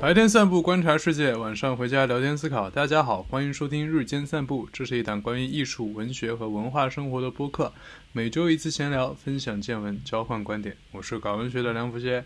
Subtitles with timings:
[0.00, 2.70] 白天散步观察世界，晚上回家聊天思考。
[2.70, 7.74] 大家好，欢迎收听日间散步，这是一档关于艺术、文学和文化生活的播客，
[8.12, 10.74] 每周一次闲聊，分享见闻，交换观点。
[10.92, 12.24] 我是搞文学的梁福杰，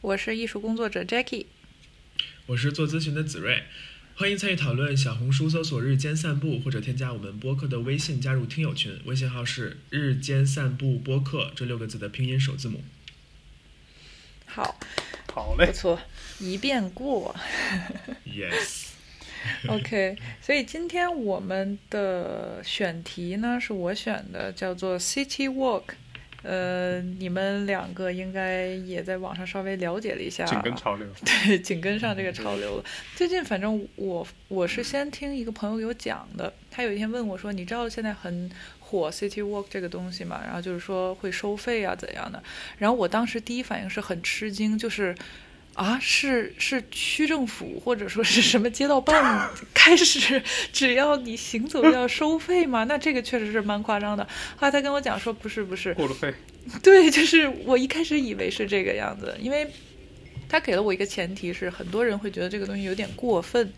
[0.00, 1.44] 我是艺术工作者 Jackie，
[2.46, 3.64] 我是做咨询的子睿。
[4.16, 12.82] 欢迎参与讨论，小红书搜索“日间散步”或者添加我们播客的微信加入听友群，微信号是“日间散步播客”这六个字的拼音首字母。
[14.46, 14.80] 好，
[15.32, 16.00] 好嘞，不错，
[16.40, 17.34] 一遍过。
[18.24, 25.82] Yes，OK，所以今天我们的选题呢是我选的，叫做 City Walk。
[26.42, 31.06] 呃，你们两个应该也在网上稍微了解了一下，紧跟潮流。
[31.22, 32.84] 对，紧跟上这个潮流了。
[33.14, 42.42] 最近反正我我是先听一个朋友给我讲的，他有一天问我说：“你知道现在很火 City Walk 这个东西吗？”然后就是说会收费啊怎样的。
[42.78, 45.14] 然后我当时第一反应是很吃惊，就是。
[45.80, 50.42] 啊，是是区政府或者说是什么街道办开始，
[50.74, 52.84] 只要你行走要收费吗？
[52.84, 54.22] 那这个确实是蛮夸张的。
[54.56, 56.34] 后来他跟我讲说，不是不是，过路费。
[56.82, 59.66] 对，就是我一开始以为是这个样子，因为
[60.50, 63.72] 他给了我一个前提是，很多人会觉得这个东西有点过分。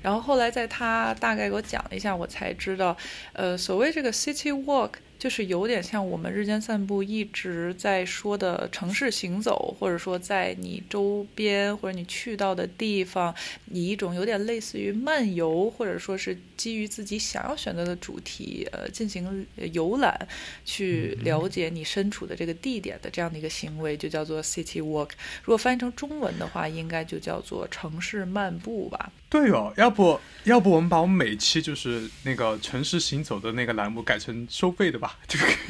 [0.00, 2.96] 然后后来在他大概给我讲了一下，我才知道，
[3.32, 4.90] 呃，所谓这个 city walk。
[5.18, 13.34] 就是有点像我们日间散步一直在说的城市行走，或者说在你周边或者你去到的地方，
[13.72, 20.28] 以一种有点类似于漫游，或者说是基于自己想要选择的主题，呃，进行游览，
[20.64, 25.10] 去了解你身处的这个地点的这样的一个行为，就叫做 city walk。
[25.42, 29.10] 如果翻译成中文的话，应该就叫做城市漫步吧。
[29.30, 35.18] 对哦，要不要不我们把我们每期就是那个城市行走的那个栏目改成收费的吧？
[35.28, 35.44] 这个，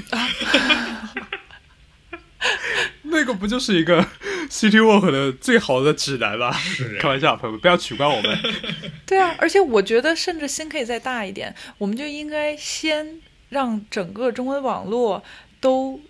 [3.03, 4.01] 那个不就是一个
[4.49, 6.55] City Walk 的最好的指南吗？
[7.01, 8.39] 开玩笑，朋友们不要取关我们。
[9.05, 15.25] 对啊，而且我觉得甚至心可以再大一点，我们就应该先让整个中文网络
[15.61, 16.01] 都。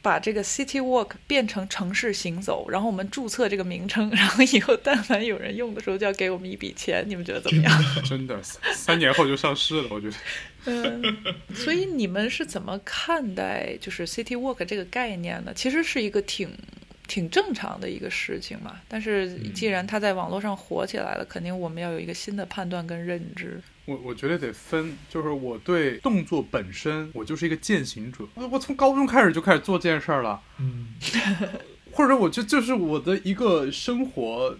[0.00, 7.04] 把这个 City Walk 变成城市行走，然后我们注册这个名称， 然后以后但凡有人用的时候，就要给我们一笔钱。
[7.06, 7.84] 你们觉得怎么样？
[8.04, 8.40] 真的，
[8.72, 10.16] 三年后就上市了，我觉得。
[10.66, 11.02] 嗯，
[11.54, 15.52] 所以你们是怎么看待就是 City Walk 这个概念呢？
[15.54, 16.50] 其实是一个挺
[17.08, 18.80] 挺正常的一个事情嘛。
[18.86, 23.60] 但是既然它在网络上火起来了，肯定我们要有一个新的判断跟认知。
[23.86, 28.24] 我我觉得得分，就是我对动作本身，我就是一个践行者。
[28.34, 30.94] 我我从高中开始就开始做这件事儿了，嗯，
[31.90, 34.58] 或者我这就是我的一个生活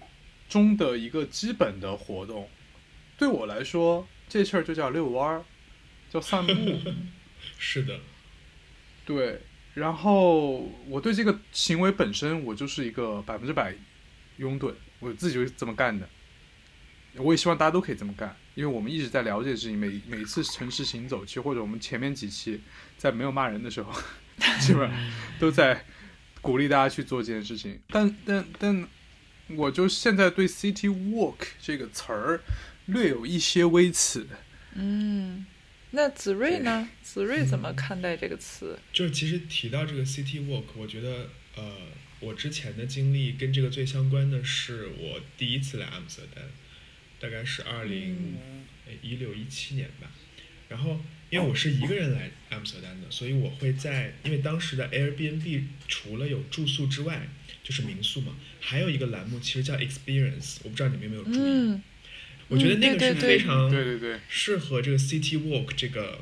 [0.48, 2.48] 中的一个基本的活动。
[3.18, 5.44] 对我来说，这事儿就叫遛弯儿，
[6.10, 6.54] 叫散步。
[7.58, 8.00] 是的，
[9.04, 9.40] 对。
[9.78, 13.74] 然后我对这个行为本身，我就是一个百分之百
[14.38, 16.08] 拥趸，我自己就是这么干的。
[17.14, 18.36] 我也希望大家都可以这么干。
[18.54, 22.60] 因为我们一直在了解事情，每每次城市行走期，或者我们前面几期
[22.96, 23.92] 在没有骂人的时候，
[24.60, 25.84] 基本上 都在
[26.40, 27.78] 鼓励大家去做这件事情。
[27.88, 28.88] 但但但，
[29.50, 32.40] 我就现在对 “city walk” 这个词儿
[32.86, 34.26] 略有一些微词。
[34.74, 35.46] 嗯，
[35.90, 36.88] 那子睿呢？
[37.02, 38.78] 子睿怎么看待这个词？
[38.92, 41.76] 就是其实提到这个 city walk，我觉得呃，
[42.20, 46.44] 我之前的经历跟这个最相关的是我第一次来阿姆斯特丹。
[47.20, 48.36] 大概是二零
[49.02, 50.08] 一六一七年吧，
[50.68, 51.00] 然后
[51.30, 57.28] 因为我是一个人来阿姆斯特丹的，所以我会在因为当时的 Airbnb 除了有住宿之外，
[57.64, 61.42] 就是民宿嘛，还有一个栏目其实叫 Experience，我不知道你们有没有注意。
[61.42, 61.82] 嗯，
[62.48, 66.20] 我觉得那个是非常对对对适合这个 City Walk 这个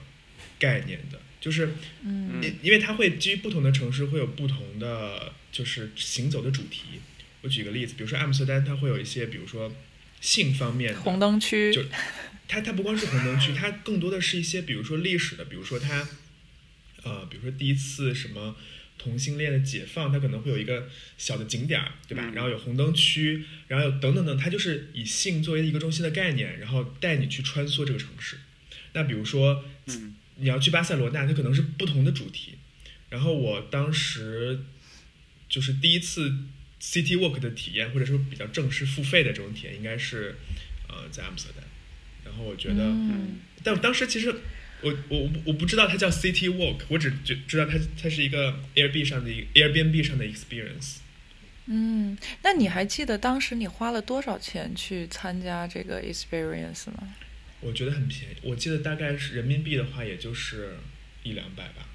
[0.59, 1.70] 概念的，就是
[2.03, 7.00] 嗯，因为它会基于不同的城市会有不同的就是行走的主题。
[7.42, 9.75] 我举个例子，比如说阿姆斯特丹，它会有一些，比如说。
[10.19, 11.84] 性方面的红灯区，就
[12.48, 16.09] 它它不光是红灯区，它更多的是一些，比如说历史的，比如说它，
[17.04, 18.56] 呃，比如说第一次什么
[18.98, 20.89] 同性恋的解放，它可能会有一个
[21.19, 22.25] 小的景点儿，对吧？
[22.27, 28.37] 嗯、然后有红灯区，然后有等等等，它就是以性作为一个中心的概念，然后带你去穿梭这个城市。
[28.93, 32.54] 那比如说，嗯，你要去巴塞罗那，它可能是不同的主题。
[33.10, 34.60] 然后我当时
[35.49, 36.33] 就是第一次。
[36.78, 40.37] City Walk 的体验，或者说比较正式付费的这种体验，应该是，
[40.89, 41.65] 呃，在阿姆斯特丹。
[42.22, 44.33] 然后我觉得，嗯、但我当时其实
[44.83, 50.97] 我我我不知道它叫 City Walk，我只知知道它它是一个 Airbnb 上的 Airbnb 上的 experience。
[51.67, 57.15] 嗯，那你还记得当时你花了多少钱去参加这个 experience 吗？
[57.61, 60.77] 我觉得很便宜，我记得大概是人民币的话，也就是
[61.23, 61.89] 一两百吧。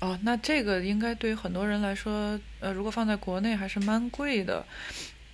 [0.00, 4.64] 哦，那这个应该对于很多人来说，呃，如果放在国内还是蛮贵的。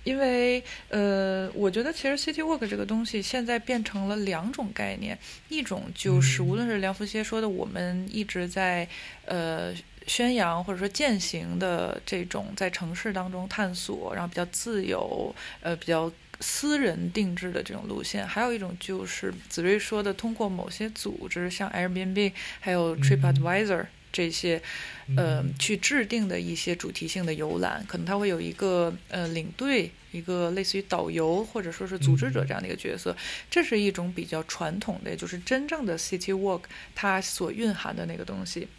[0.05, 5.17] 因为呃，我觉得其实 City Walk 这个东西现在变成了两种概念，
[5.49, 8.87] 一种就是无论是梁福歇说的，我们一直在
[9.25, 9.73] 呃
[10.07, 23.87] 宣扬或者说践行的这种在城市当中探索，然后比较自由，呃，比较私人定制的这种路线；还有一种就是子睿说的，通过某些组织，像 Airbnb 还有 TripAdvisor。
[24.15, 24.61] 这些，
[25.17, 33.13] 呃，去制定的一些主题性的游览，可能他会有一个呃领队，一个类似于导游或者说是组织者这样的一个角色。
[33.51, 36.61] 这是一种比较传统的，就是真正的 City Walk
[36.95, 38.69] 它所蕴含的那个东西。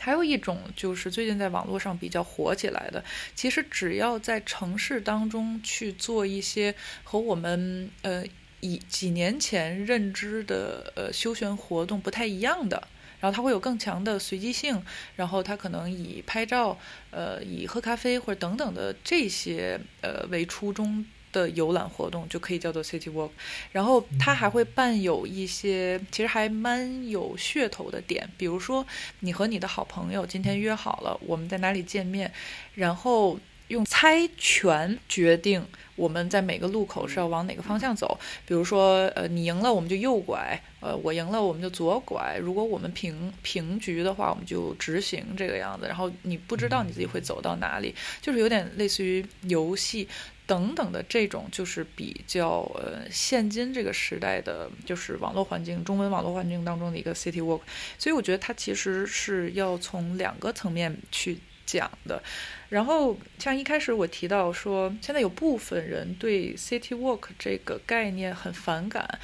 [0.00, 3.04] 还有一种就是最近在网络上比较火起来的，
[3.36, 6.74] 其实只要在城市当中去做一些
[7.04, 8.24] 和我们呃
[8.60, 12.88] 以几年前认知的呃休闲活动不太一样的。
[13.20, 14.82] 然后它会有更强的随机性，
[15.16, 16.78] 然后它可能以拍照、
[17.10, 23.30] 呃，以喝咖啡或者等等的这些呃为初衷的游览活动，就可以叫做 city walk。
[23.72, 28.86] 然后它还会伴有一些其实还蛮有噱头的点，比如说
[29.20, 32.32] 你和你的好朋友今天约好了我们在哪里见面，
[32.74, 33.38] 然后。
[33.68, 35.66] 用猜拳决定
[35.96, 38.18] 我们在每个路口是要往哪个方向走。
[38.46, 42.38] 比如说，呃，你赢了我们就右拐，呃，我赢了我们就左拐。
[42.40, 45.86] 如果我们平平局的话，我们就直行这个样子。
[45.86, 50.06] 然后你不知道你自己会走到哪里，就是有点类似于游戏
[50.46, 57.62] 等等的这种，就是比较呃现今这个时代的就是网络环境、中文网络环境当中的一个 city walk。
[57.98, 61.38] 所以我觉得它其实是要从两个层面去。
[61.68, 62.22] 讲的，
[62.68, 69.18] 然后像一开始我提到说，现在有部分人对 city walk 这个概念很反感，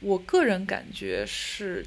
[0.00, 1.86] 我个人感觉是。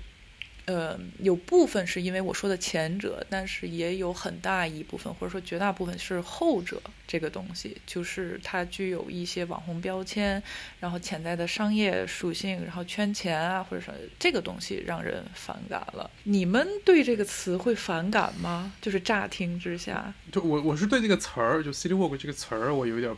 [0.66, 6.82] 呃，有部分是因为我说的前者，但是也有很大一部分，或者说绝大部分是后者。
[7.06, 10.42] 这个东西就是它具有一些网红标签，
[10.80, 16.10] 然后潜在的商业属性，然后圈钱啊，或者说这个东西让人反感了。
[16.24, 18.72] 你们对这个词会反感吗？
[18.82, 23.14] 就是乍听之下，就我我是对这个词儿，就 city walk 这个词儿，我有点，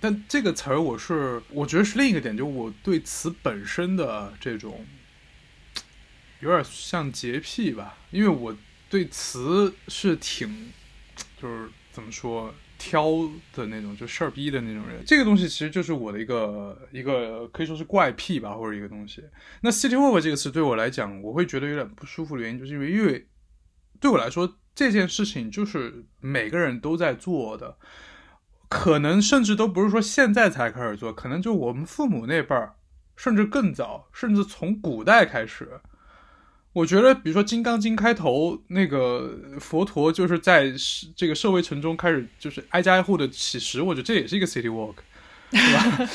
[0.00, 4.84] 但这个词儿我是我觉得是另一个点，就我对词本身的这种。
[6.40, 8.54] 有点像洁癖吧，因为我
[8.88, 10.72] 对词是挺，
[11.40, 13.04] 就是怎么说挑
[13.52, 15.02] 的那种，就事儿逼的那种人。
[15.06, 19.22] 这个东西其实就是我的一个一个可以说是怪癖吧，或者一个东西。
[19.60, 23.28] 那 city walk 这个词对我来讲，我会觉得有点不舒服的原因，就是因为因为
[24.00, 27.76] 对我来说这件事情就是每个人都在做的，
[28.70, 32.76] 可能甚至都不是说现在才开始做，可能就我们父母那辈儿，
[33.14, 35.78] 甚至更早，甚至从古代开始。
[36.72, 40.72] 我觉得，比如说《金刚经》开头那个佛陀，就是在
[41.16, 43.82] 这个社会城中开始，就是挨家挨户的乞食。
[43.82, 44.94] 我觉得这也是一个 city walk，
[45.50, 46.10] 对吧？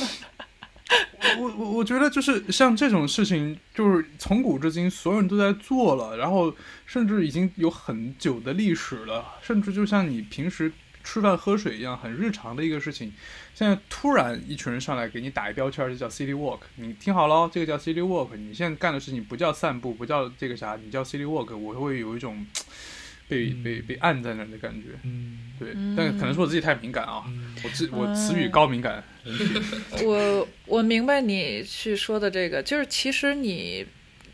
[1.40, 6.54] 我我我觉得就是像这种事情，就是从古至今所有人都在做了，然后
[6.86, 10.72] 甚至已经有很久的历史了，甚至就像你平时。
[11.06, 13.13] 吃饭喝水一样很日常的一个事情，
[13.54, 16.62] 现在突然一群人上来给你打一标签，就叫 city walk。
[16.78, 18.36] 你听好了，这个叫 city walk。
[18.36, 21.56] 你现在干的事情不叫散步，不叫这个啥，你叫 city walk。
[21.56, 22.46] 我会有一种
[23.27, 25.00] 被被被按在那的感觉。
[25.03, 27.24] 嗯，对，但可能是我自己太敏感啊，
[27.63, 29.03] 我自我词语高敏感。
[30.03, 33.86] 我我明白你去说的这个，就是其实你。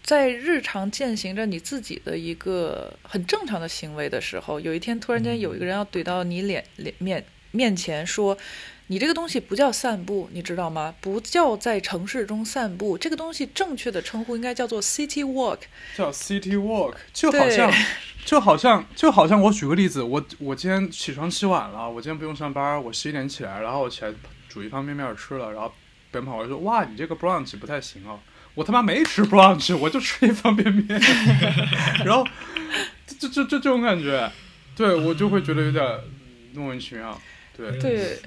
[0.03, 8.38] 在日常践行着你自己的一个很正常的行为的时候，有一天突然间有一个人要怼到你脸脸面面前说
[8.88, 10.96] ：“你这个东西不叫散步，你知道吗？
[11.01, 15.60] 不叫在城市中散步，这个东西正确的称呼应该叫做 city walk。”
[15.96, 17.72] 叫 city walk，就好像
[18.25, 24.13] 就好像就好像我举个例子，我我今天起床起晚了，我今天不用上班，我十一点起来，然后我起来
[24.50, 25.72] 煮一方便面吃了，然后
[26.10, 28.20] 别人跑过来说：“哇，你这个 brunch 不太行哦。”
[28.53, 30.86] 我他妈没吃 brunch，我就吃一方便面，
[32.03, 32.27] 然后，
[33.08, 34.29] 这这这这种感觉，
[34.75, 35.84] 对我就会觉得有点
[36.53, 37.20] 莫名其妙。
[37.55, 38.20] 对对，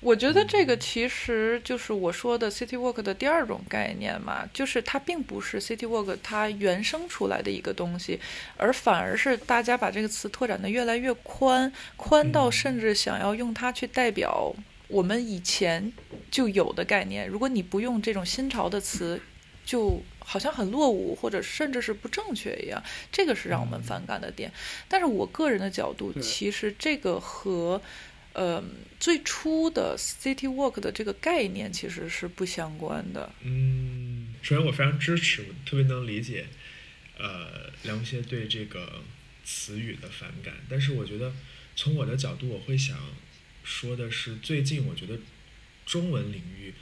[0.00, 8.18] 我觉得这个其实就是我说的 city walk 的第二种概念嘛，就是它并不是 city walk 它原生出来的一个东西，
[8.56, 14.52] 而反而是大家把这个词拓展的越来越宽，宽到甚至想要用它去代表
[14.88, 15.92] 我们以前
[16.28, 17.28] 就有的概念。
[17.28, 19.20] 如果你不用这种新潮的词。
[19.70, 24.50] 就好像很落伍，或者甚至是不正确一样，这个是让我们反感的点。
[24.88, 27.80] 但是我个人的角度，其实这个和，
[28.32, 28.60] 呃，
[28.98, 33.32] 最初的 city walk 的这个概念其实是不相关的。
[33.44, 36.46] 嗯，首先我非常支持，特别能理解，
[37.16, 39.02] 呃，梁先对这个
[39.44, 40.54] 词语的反感。
[40.68, 41.32] 但是我觉得，
[41.76, 42.98] 从我的角度，我会想
[43.62, 45.20] 说的是，最近我觉得
[45.86, 46.74] 中文领域，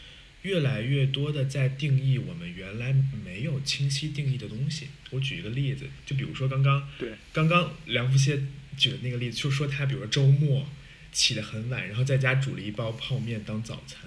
[0.43, 4.89] 越来越多的在定义我们原来没有清晰定义的东西。
[5.11, 8.41] 我举一个例子，就比如说刚刚对刚刚梁福谢
[8.77, 10.69] 举的那个例子，就说他比如说周末
[11.13, 14.03] 起得很晚，然后在家煮了一包泡面当早餐，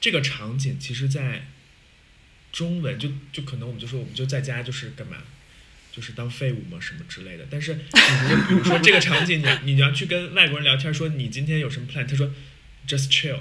[0.00, 1.46] 这个场景其实在
[2.52, 5.18] 中文就就可能我们就说我们就在家就是干嘛，
[5.90, 7.46] 就是当废物嘛什么之类的。
[7.48, 12.30] 但是你就比如说这个场景，你你要去跟外国人聊天，说你今天有什么 plan，他说
[12.86, 13.40] just chill，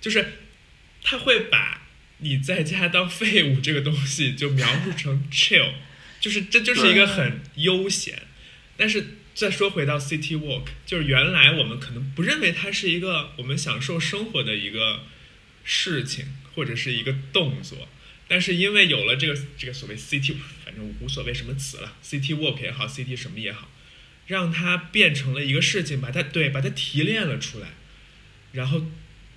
[0.00, 0.26] 就是
[1.10, 1.86] 他会把
[2.18, 5.72] 你在家当废物这个东西就描述成 chill，
[6.20, 8.24] 就是这就是一个很悠闲。
[8.76, 15.04] 但是再说回到 city walk，就是原来我们可能不认为它是一个我们享受生活的一个
[15.64, 17.88] 事情或者是一个动作，
[18.28, 23.70] 但是因为有了这个这个所谓 city，反正无所谓什么词了，city walk 也好，city 什么也好，
[24.26, 27.68] 让它变成了一个事情，把它对把它提炼了出来，
[28.52, 28.84] 然后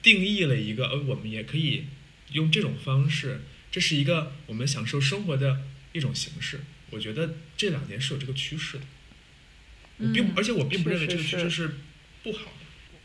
[0.02, 1.86] 定义了一个呃，我们也可以
[2.32, 3.42] 用这种方式，
[3.72, 5.62] 这是一个我们享受生活的
[5.94, 6.62] 一种形式。
[6.90, 8.84] 我觉得这两年是有这个趋势的。
[9.98, 11.76] 我并嗯而且我并不认为这个趋势是
[12.24, 12.52] 不好的。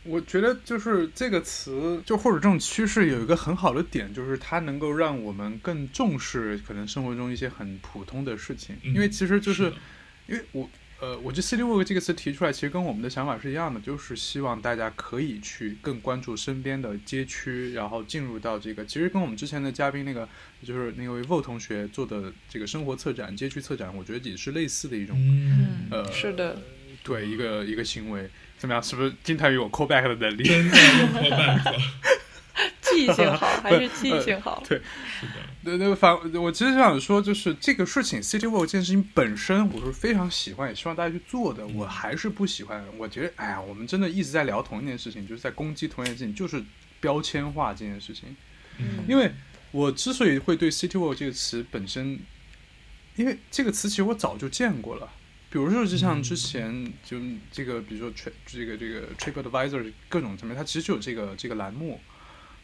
[0.05, 9.73] 我觉得就是这个词，就或者这种趋势有一个很好的点，就是它能够让我们更重视可能生活中一些很普通的事情，嗯因为其实就是
[10.29, 20.27] 因为我呃，我觉得 city walk 这个词提出来，其实跟我们的想法是一样的，就是希望大家可以去更关注身边的街区，然后进入到这个，其实跟我们之前的嘉宾那个
[20.65, 26.63] 就是那位 Vo 同学做的这个生活策展、街区策展，我觉得也是类似的一种、嗯，呃，是的，
[27.03, 28.31] 对一个一个行为。
[28.59, 28.83] 怎么样？
[28.83, 30.45] 是不是金泰宇有 callback 的能力？
[30.45, 31.73] 真的用破办法。
[32.81, 34.63] 记性好还是记性好？
[34.67, 34.79] 对
[35.21, 35.33] 是的，
[35.63, 41.67] 对对，反我其实想说，就是这个事情，City Walk 这件事情本身，我是非常喜欢，也希望大家去做的。
[41.67, 46.65] 我还是不喜欢，我觉得，哎呀，我们真的一直在聊同一件事情，就是在攻击同一件事情，就是
[47.01, 48.35] 标签化这件事情。
[48.79, 49.31] 嗯因为
[49.73, 52.19] 我之所以会对 City Walk 这个词本身，
[53.17, 55.11] 因为这个词其实我早就见过了。
[55.49, 57.19] 比如说，就像之前就
[57.51, 62.01] 这个，比如说 Trip 这个这个 TripAdvisor 各种层面，它其实就有这个这个栏目，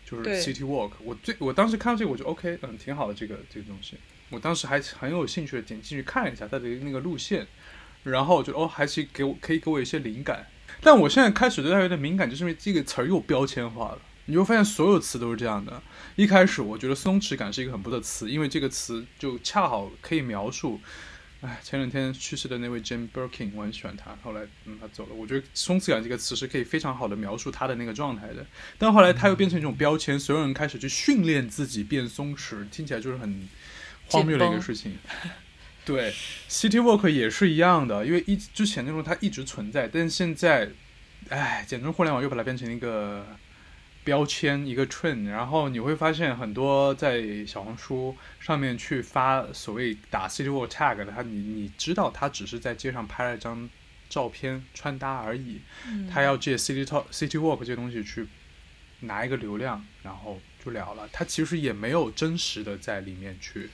[0.04, 0.92] 就是 City Walk。
[1.02, 3.96] 我最我当时看到这个，我就 OK，嗯，挺好的这个这个东西。
[4.30, 7.46] 我当时还很有兴趣的点进去看了一下它的那个路线，
[8.04, 10.46] 然后我觉得哦，还是给我可以给我一些灵感。
[10.80, 13.98] 但我现在开始对它有点敏感，就是因为这个词儿又标签化了。
[14.26, 15.82] 你会发现所有词都是这样的。
[16.16, 20.80] 一开始我觉得松弛感是一个很不错的词，因为这个词就恰好可以描述。
[21.42, 24.16] 哎，前两天去世的那位 Jim Birkin，我很喜欢他。
[24.22, 25.12] 后来，嗯，他走了。
[25.12, 28.46] 我觉得“松弛感”这个词是可以非常好的描述他的那个状态的。
[28.78, 33.48] 但后来他又变成一种标签，所有人开始去训练自己变松弛，听起来就是很
[34.06, 34.96] 荒谬的一个事情。
[35.84, 36.14] 对
[36.48, 40.70] ，City Walk 也是一样的，因为一之前那种它一直存在，但是现在，
[41.28, 43.26] 哎，简直互联网又把它变成一个
[44.04, 53.70] 标签，一个 trend，然后你会发现很多在小红书上面去发所谓打 City Walk tag 的，他你你知道他只是在街上拍了一张
[54.08, 58.26] 照片穿搭而已，嗯他要借 City Talk City Walk 这东西去
[59.00, 61.08] 拿一个流量，然后就了了。
[61.12, 63.70] 他其实也没有真实的在里面去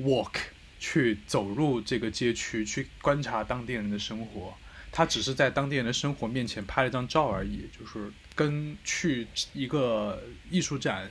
[0.00, 0.34] walk，
[0.78, 4.54] 去走入这个街区，去观察当地人的生活。
[4.90, 11.10] 他只是在当地人的生活面前拍了一张照而已，就是跟去一个艺术展，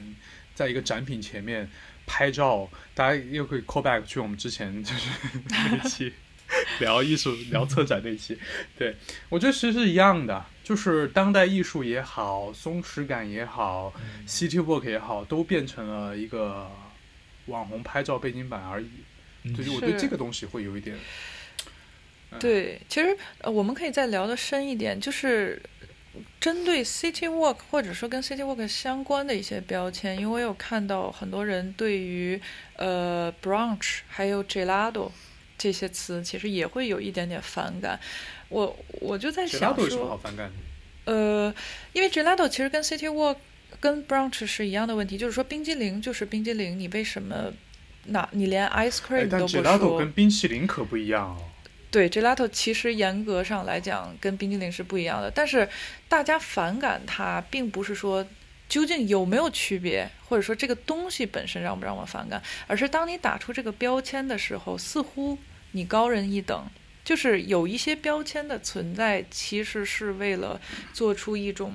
[0.56, 1.70] 在一个展品前面
[2.06, 5.10] 拍照，大家又可以 call back 去我们之前就是
[5.50, 6.12] 那一期
[6.80, 8.38] 聊艺术、聊策展那期，
[8.78, 8.96] 对
[9.30, 13.94] 我觉得其实是一样的，就是当代艺术也好，松弛感也好
[14.28, 16.70] ，city walk 也好，都变成了一个
[17.46, 18.90] 网红拍照背景板而已。
[19.44, 19.56] 嗯。
[19.56, 20.98] 所以我对是这个东西会有一点，
[22.40, 25.62] 对，其实呃，我们可以再聊的深一点，就是
[26.39, 32.39] 针对 City Walk 或者说跟 City Walk 相关的一些标签，因为我有看到很多人对于
[32.75, 35.10] 呃 brunch 还有 gelato
[35.58, 38.00] 这些词，其实也会有一点点反感。
[38.50, 40.51] 我我就在想谁都有什么好说，反感？
[41.06, 41.53] 呃，
[41.94, 43.38] 因为 gelato 其实跟 City Walk
[43.80, 47.53] 跟 brunch 是一样的问题，就是说冰激凌就是冰激凌，你为什么
[48.06, 50.00] 那你连 ice 哎 cream 都不 gelato 说？
[50.00, 51.50] 跟冰淇淋可不一样哦。
[51.92, 55.68] 对，gelato 其实严格上来讲跟冰激凌是不一样的，但是
[56.08, 58.26] 大家反感它，并不是说
[58.70, 65.38] 究竟有没有区别，或者说这个东西本身让不让我反感，而是当你打出这个标签的时候，似乎
[65.74, 66.66] 你高人一等。
[67.04, 70.62] 就是有一些标签的存在，其实是为了
[70.94, 71.74] 做出一种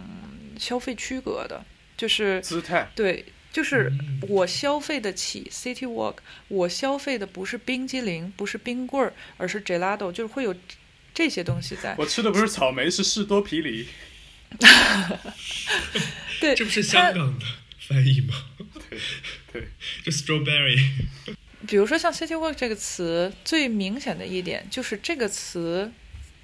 [0.57, 1.65] 消费区隔的，
[1.97, 3.25] 就是姿态，对，
[3.57, 6.17] 就是嗯我消费得起 City Walk，
[6.49, 10.55] 我消费的不是冰激凌，不是冰棍儿，而是 gelato，就是会有
[11.15, 11.95] 这些东西在。
[11.99, 13.89] 我吃的不是草莓，是士多啤梨。
[16.39, 17.47] 对，这不是香港的
[17.79, 18.35] 翻译吗？
[18.91, 18.99] 对
[19.51, 19.69] 对，
[20.05, 20.79] 就 strawberry。
[21.67, 25.91] 比如说像 city walk 这个词，最明显的一点就是这个词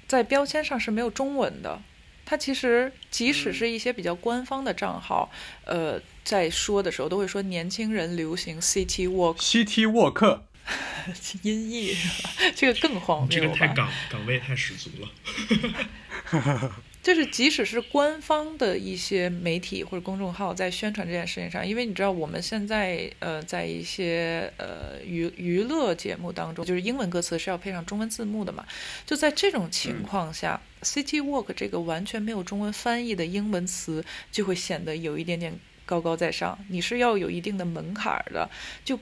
[0.07, 1.79] 在标签上是没有中文的。
[2.25, 5.29] 它其实即使是一些比较官方的账号，
[5.65, 9.37] 呃，在说的时候都会说年轻人流行 city walk。
[9.37, 10.39] City Walk，
[11.43, 12.29] 音译是吧？
[12.55, 13.41] 这个更荒谬这？
[13.41, 16.73] 个太港港味太十足了。
[17.03, 28.65] 就是即使是官方的一些媒体或者公众号在宣传这件事情上，因为你知道我们现在呃在一些呃娱娱乐节目当中，就是英文歌词是要配上中文字幕的嘛。
[29.05, 30.61] 就在这种情况下、
[30.99, 38.49] i t y Walk 这个完全没有中文翻译的英文词就会显得有一点点高高在上，你是要有一定的门槛儿的。
[38.85, 38.99] 就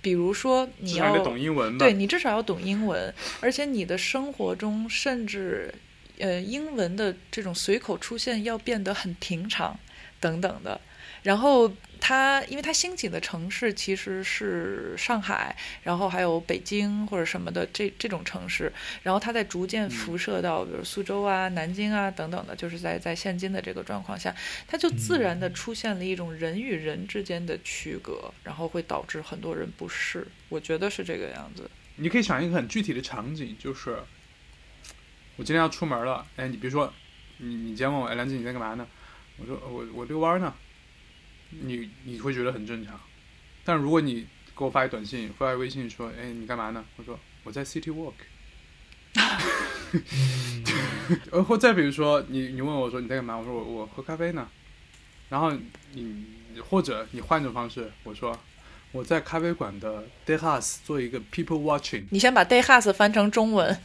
[0.00, 1.76] 比如说你要懂英文？
[1.78, 5.74] 对你至少要懂英文，而且你的生活中甚至，
[6.18, 9.78] 呃，英文的这种随口出现要变得很平常，
[10.20, 10.80] 等等的。
[11.22, 11.70] 然后
[12.00, 24.34] 它，因为它兴起的城市其实是上海，然后还有北京或者什么的这这种城市，然后它在逐渐辐射到比如苏州啊、南京啊等等的，就是在在现今的这个状况下，
[24.66, 30.26] 它就自然的出现了一种人与人之间的区隔，然后会导致很多人不适。
[30.48, 31.70] 我觉得是这个样子。
[31.96, 33.98] 你可以想一个很具体的场景，就是
[35.36, 36.92] 我今天要出门了，哎，你比如说，
[37.38, 38.86] 你你今天问我，哎，梁静你在干嘛呢？
[39.36, 40.52] 我说我我遛弯儿呢，
[41.50, 42.98] 你你会觉得很正常。
[43.64, 44.26] 但如果你
[44.56, 46.84] 给我发一短信，发一微信说，哎，你干嘛呢？
[46.96, 48.14] 我说我在 City Walk。
[51.32, 53.36] 呃，或再比如说，你你问我说你在干嘛？
[53.36, 54.48] 我说我我喝咖啡呢。
[55.30, 55.52] 然后
[55.92, 56.26] 你
[56.68, 58.38] 或者你换种方式，我说
[58.92, 62.04] 我在咖啡馆的 day house 做一个 people watching。
[62.10, 63.78] 你先把 day house 翻成中文，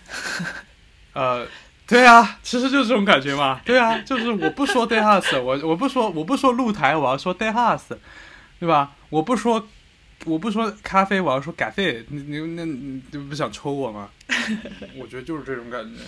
[1.14, 1.48] 呃，
[1.94, 3.62] 对啊，其实就是这种感觉嘛。
[3.64, 7.96] 对啊，就是我不说 day house，我我不说我不说露台，我要说 day house，
[8.60, 8.96] 对吧？
[9.10, 9.70] 我不说
[10.26, 12.04] 我不说咖啡，我要说咖啡。
[12.10, 14.10] 你你那你你不想抽我吗？
[14.98, 16.02] 我觉得就是这种感觉，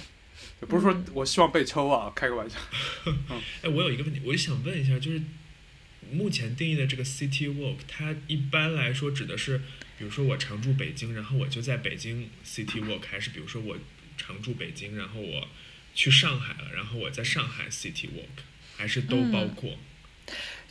[0.62, 2.58] 也不是说我希望被抽啊，开个玩笑。
[3.62, 5.22] 哎，我有一个问题，我就想问一下，就是
[6.12, 9.60] 目前定义的这个 city walk，它一般来说指的是，
[10.00, 13.78] 比如说我常住北京，然后我就在北京 city walk，还是比如说我
[14.18, 15.48] 常住北京，然后我
[15.96, 18.44] 去上海了，然后我在上海 city walk，
[18.78, 19.78] 还是都包括？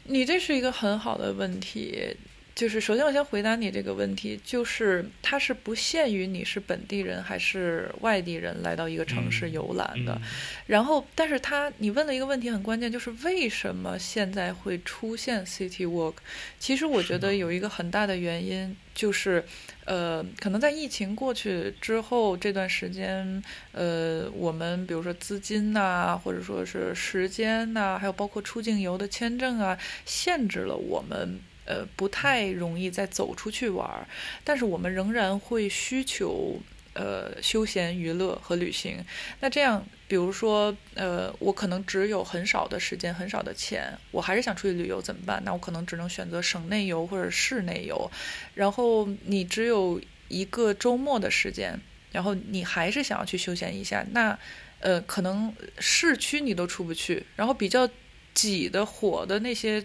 [0.04, 2.14] 你这是一个很好的问题。
[2.54, 10.12] 就是首先我先回答你这个问题，就是它是不限于你是本地人还是外地人来到一个城市嗯游览的。
[10.14, 10.22] 嗯
[10.66, 16.14] 然后，但是他你问了一个问题很关键，就是为什么现在会出现 city walk？
[16.60, 19.44] 其实我觉得有一个很大的原因就是，
[19.84, 31.40] 呃，可能在疫情过去之后这段时间，呃，我们比如说资金呐、或者说是时间呐、还有包括出境游的签证啊，限制了我们。
[31.66, 34.06] 呃，不太容易再走出去玩儿，
[34.44, 36.60] 但是我们仍然会需求
[36.92, 39.02] 呃休闲娱乐和旅行。
[39.40, 45.42] 那这样，比如说，呃，我可能只有很少的时间、很少的钱，我还是想出去旅游，怎么办？
[45.44, 48.10] 那我可能只能选择省内游或者市内游。
[48.54, 49.98] 然后你只有
[50.28, 51.80] 一个周末的时间，
[52.12, 54.38] 然后你还是想要去休闲一下，那
[54.80, 57.88] 呃，可能市区你都出不去，然后比较
[58.34, 59.82] 挤的、火的那些。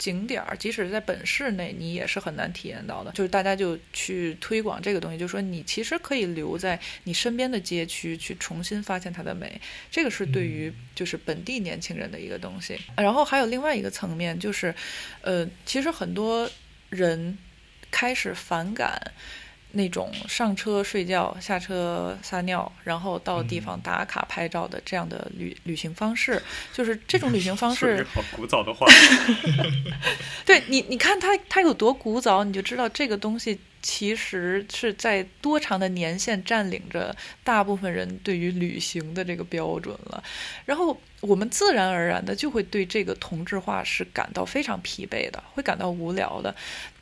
[0.00, 3.12] 景点儿，即使是在本市内，你也是很难体验到的。
[3.12, 9.60] 就是大家就去推广这个东西，就是说你其实可以留在你身边的街区，去重新发现它的美。
[9.90, 12.78] 这个是对于就是本地年轻人的一个东西。
[12.96, 14.74] 然后还有另外一个层面，就是，
[15.20, 16.50] 呃，其实很多
[16.88, 17.36] 人
[17.90, 18.98] 开始反感。
[19.72, 28.86] 那种上车睡觉、下车撒尿，然后到地方打卡拍照的这样的旅旅行方式，就是这种旅行方式 好古早的话。
[30.44, 40.22] 对你，你看它它有多古早，你就知道这个东西其实是在多长的年限占领着大部分人对于旅行的这个标准了。
[40.64, 46.54] 然后我们自然而然的就会对这个同质化是感到非常疲惫的，会感到无聊的。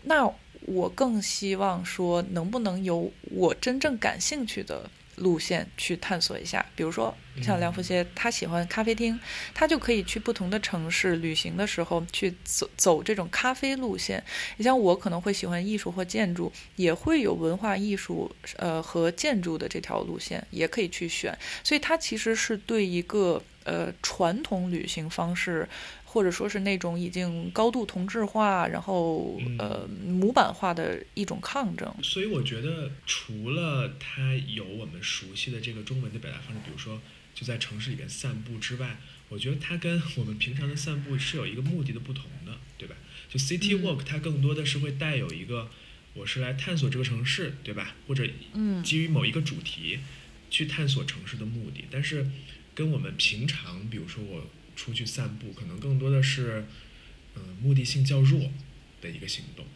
[0.03, 0.31] 那
[0.69, 6.65] 我更希望说，能不能有我真正感兴趣的路线去探索一下？
[6.77, 9.19] 比如说，像梁福歇，他喜欢咖啡厅，
[9.55, 14.23] 他就可以去不同的城市旅行的时候去走走这种咖啡路线。
[14.59, 21.37] 你像我可能会喜欢艺术或建筑，也会有文化艺术呃和建筑的这条路线，也可以去选。
[21.65, 25.69] 所以它其实是对一个呃传统旅行方式。
[26.11, 31.95] 或者说是那种已经高度同质化，然后呃模板化的一种抗争。
[32.03, 37.01] 所以我觉得，除了它有我们熟悉的这个中文的表达方式，比如说
[37.35, 38.97] 就在城市里边散步之外，
[39.29, 42.97] 我觉得它跟我们平常的散步是有一个目的的不同的，对吧？
[43.29, 45.69] 就 city walk 它更多的是会带有一个，
[46.15, 47.95] 我是来探索这个城市，对吧？
[48.07, 49.99] 或者嗯基于某一个主题
[50.49, 52.27] 去探索城市的目的，但是
[52.75, 54.47] 跟我们平常，比如说我
[54.79, 56.65] 出去散步，可能更多的是，
[57.35, 58.41] 嗯、目的性较弱
[59.03, 59.67] 的一个行动。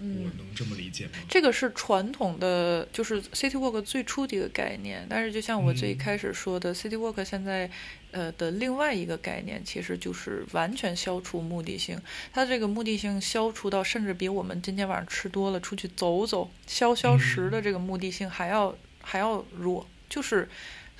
[0.00, 0.32] 嗯我嗯。
[0.36, 1.12] 能这么理解吗？
[1.28, 5.06] 这个是传统的，就是 City Walk 最初的一个概念。
[5.08, 7.70] 但是，就像我最嗯开始说的、c i t y Walk 现在
[8.10, 11.96] 呃的另外一个概念，其实就是完全消除目的性。
[12.32, 20.48] 它这个目的性消除到，甚至比我们今天晚上吃多了出去走走消消食的嗯这个目的性还要、还要弱，就是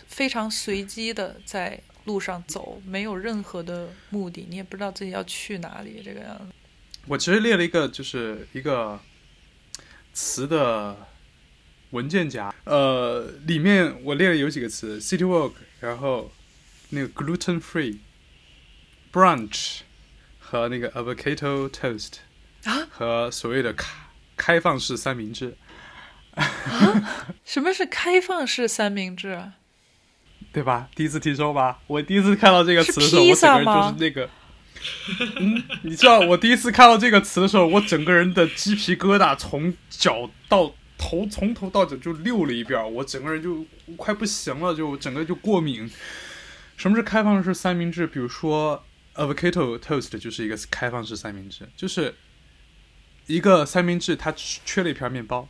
[0.07, 6.47] 非常随机的在路上走，没有任何的目的，你也不知道自己要去哪里，这个样子。
[7.07, 9.01] 我其实列了一个，就是一个
[10.13, 10.97] 词的
[11.91, 16.31] 文件夹，呃，里面我列了有几个词：city walk，然后
[16.91, 17.99] 那个 gluten free、
[19.13, 19.81] brunch
[20.39, 22.15] 和那个 avocado toast
[22.65, 23.89] 啊和所谓的开
[24.37, 25.57] 开放式三明治，
[27.45, 29.55] 什么是开放式三明治啊？
[30.53, 30.89] 对吧？
[30.95, 31.79] 第一次听说吧？
[31.87, 34.31] 我第一次看到这个词的时候，我整个人就是那个。
[35.39, 43.65] 嗯，你知道我第一次看到这个词的时候，我整个人的鸡皮疙瘩从脚到头，从头到脚就溜了一遍，我整个人就
[43.97, 45.89] 快不行了，就整个就过敏。
[46.77, 48.09] 什么是开放式三明治？
[48.09, 48.85] 比如说
[49.15, 52.17] avocado toast 就是一个开放式三明治，就是
[53.27, 55.49] 一个三明治它缺了一片面包，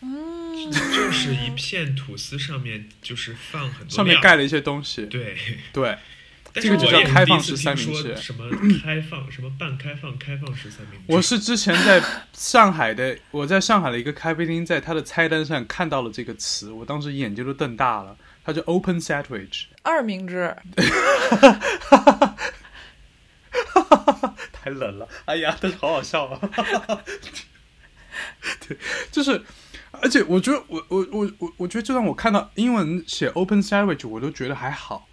[0.00, 5.06] 嗯，就是一片吐司上面就是放很多上面盖了一些东西。
[5.06, 5.36] 对，
[5.72, 5.98] 对，
[6.52, 8.48] 但这个就叫是我也开放式三明治什么
[8.82, 18.16] 开放什么半开放开放式三明治，我是之前在上海的，我在上海的一个咖啡厅，在它的菜单上看到了这个词，我当时眼睛都瞪大了。
[18.44, 20.56] 它叫 open sandwich，二明治。
[24.52, 26.40] 太冷了，哎呀，但是好好笑啊。
[28.68, 28.76] 对，
[29.10, 29.42] 就是，
[29.92, 35.08] 而且我觉得我我我我我觉得，就算我看到英文写 open sandwich，我都觉得还好。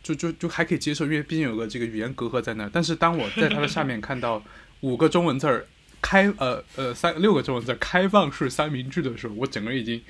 [0.00, 2.66] 就就就还可以接受，因为毕竟有个这个语言隔阂在那。
[2.72, 4.42] 但是当我在它的下面看到
[4.80, 5.66] 五个中文字儿
[6.00, 10.00] “开”呃呃三六个中文字“开放式三明治”的时候，我整个人已经，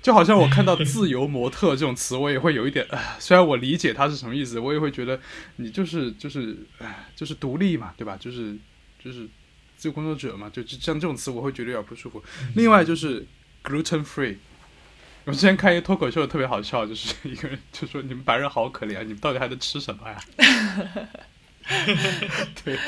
[0.00, 2.86] 就好像我看到“自由模特”这种词，我也会有一点，
[3.18, 5.18] 虽然我理解它是什么意思，我也会觉得
[5.56, 8.16] 你就是就是唉就是独立嘛，对吧？
[8.20, 8.56] 就是
[9.02, 9.26] 就是
[9.80, 12.22] 自由工作者嘛，就就像这种词，我会觉得有点不舒服。
[12.54, 13.26] 另外就是
[13.64, 14.36] gluten free。
[15.24, 20.20] 我之前看一个脱口秀特别好笑，就是一个人就说：“你们白人好可怜啊，你们到底还在吃什么呀？”
[22.62, 22.78] 对，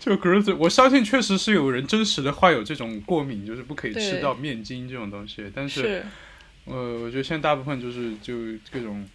[0.00, 5.50] 就 gluten，我相信确实是有人真实的患有这种过敏，就是不可以吃到面筋这种东西。
[5.54, 6.06] 但是，是，
[6.64, 8.34] 呃，我觉得现在大部分就是就
[8.70, 9.06] 各种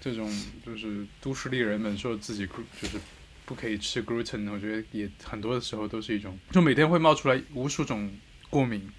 [0.00, 0.30] 这种
[0.66, 2.46] 就是都市丽人们说自己
[2.80, 2.98] 就是
[3.52, 8.10] 不可以吃 gluten，我觉得也很多的时候都是一种，就每天会冒出来无数种
[8.48, 8.90] 过敏。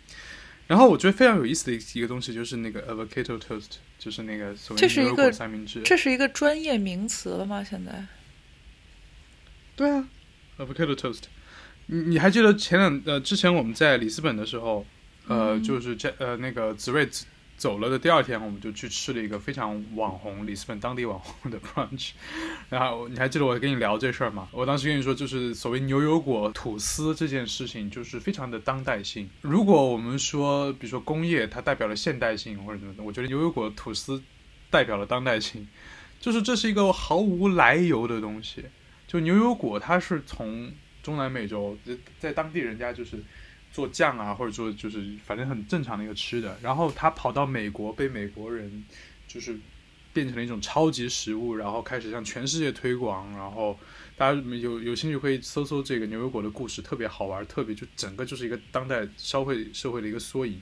[0.67, 5.81] 然后我觉得非常有意思的一个东西就是那个 avocado toast，就是那个所谓这是一个牛油果三明治。
[5.81, 7.63] 这是一个专业名词了吗？
[7.63, 8.05] 现在？
[9.75, 10.07] 对啊
[10.59, 11.23] ，avocado toast。
[11.87, 14.85] 你你还记得前两呃之前我们在里斯本的时候，
[15.27, 17.09] 呃，嗯就是这呃那个子睿
[17.63, 22.09] 走了的第二天，我们就去吃了一个非常网红里斯本当地网红的 brunch。
[22.67, 24.49] 然后你还记得我跟你聊这事儿吗？
[24.51, 29.29] 我当时跟你说，就是所谓牛油果吐司这件事情，就是非常的当代性。
[29.39, 34.21] 如果我们说，比如说工业，它代表了现代性或者什么的，我觉得牛油果吐司
[34.69, 35.65] 代表了当代性，
[36.19, 38.65] 就是这是一个毫无来由的东西。
[39.07, 40.69] 就牛油果，它是从
[41.01, 41.77] 中南美洲，
[42.19, 43.23] 在当地人家就是
[43.73, 46.57] 做酱啊，或者说就是反正很正常的一个吃的。
[46.61, 48.85] 然后它跑到美国，被美国人
[49.27, 49.59] 就是
[50.13, 53.29] 变成了一种超级食物，然后开始向全世界推广。
[53.35, 53.77] 然后
[54.15, 60.61] 大家有有兴趣可以搜搜这个牛油果的故事，特别好玩，特别就整个就是一个当代消费社会的一个缩影。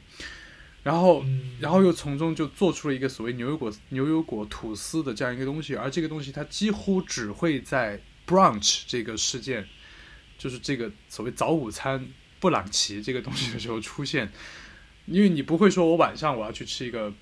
[0.83, 1.23] 然后
[1.59, 9.67] 然后又从中就做出了一个所谓牛油果牛油果吐司的这样一个东西，而这个东西它几乎只会在 brunch 这个事件，
[10.39, 12.07] 就是这个所谓早午餐
[12.41, 14.29] 布朗奇这个东西的时候出现，
[15.05, 17.13] 因为你不会说我晚上我要去吃一个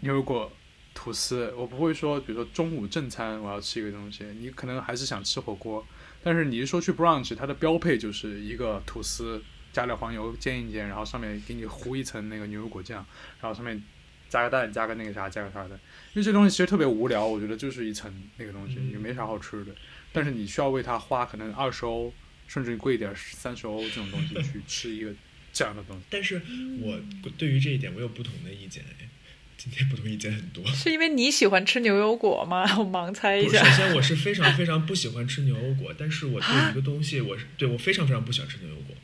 [0.00, 0.52] 牛油果
[0.92, 5.86] 吐司，我不会说比如说中午正餐我要吃一个东西，你可能还是想吃火锅，
[6.22, 9.42] 但是你一说去 brunch，它的标配就是一个吐司。
[9.70, 13.04] 加点黄油煎一煎，然后上面给你糊一层那个牛油果酱，
[13.38, 13.80] 然后上面
[14.28, 15.74] 加个蛋，加个那个啥，加个啥的。
[16.14, 19.72] 因为这东西其实特别无聊，我觉得就是一层那个东西，嗯也没啥好吃的。
[20.10, 22.12] 但是你需要为它花可能二十欧，
[22.48, 25.12] 甚至贵一点三十欧这种东西去吃一个
[25.52, 26.02] 这样的东西。
[26.10, 26.42] 但是
[26.80, 27.00] 我
[27.36, 29.08] 对于这一点我有不同的意见哎，
[29.56, 30.64] 今天不同意见很多。
[30.72, 32.62] 是因为你喜欢吃牛油果吗？
[32.78, 33.76] 我盲猜一下，首。
[33.76, 38.96] 先我是非常非常不喜欢吃牛油果，但是我啊对一个东西，我是 对我非常非常不喜欢吃牛油果，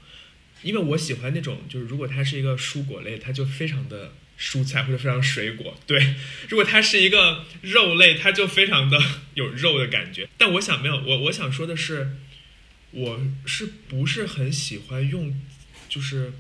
[0.63, 5.77] 因为我喜欢那种就是如果它是一个蔬果类，它就非常的蔬菜或者非常水果。
[5.87, 6.15] 对，
[6.49, 8.99] 如果它是一个肉类，它就非常的
[9.35, 10.29] 有肉的感觉。
[10.39, 12.17] 但我想没有，我我想说的是，
[12.95, 15.39] 我是不是很喜欢用，
[15.89, 16.31] 就是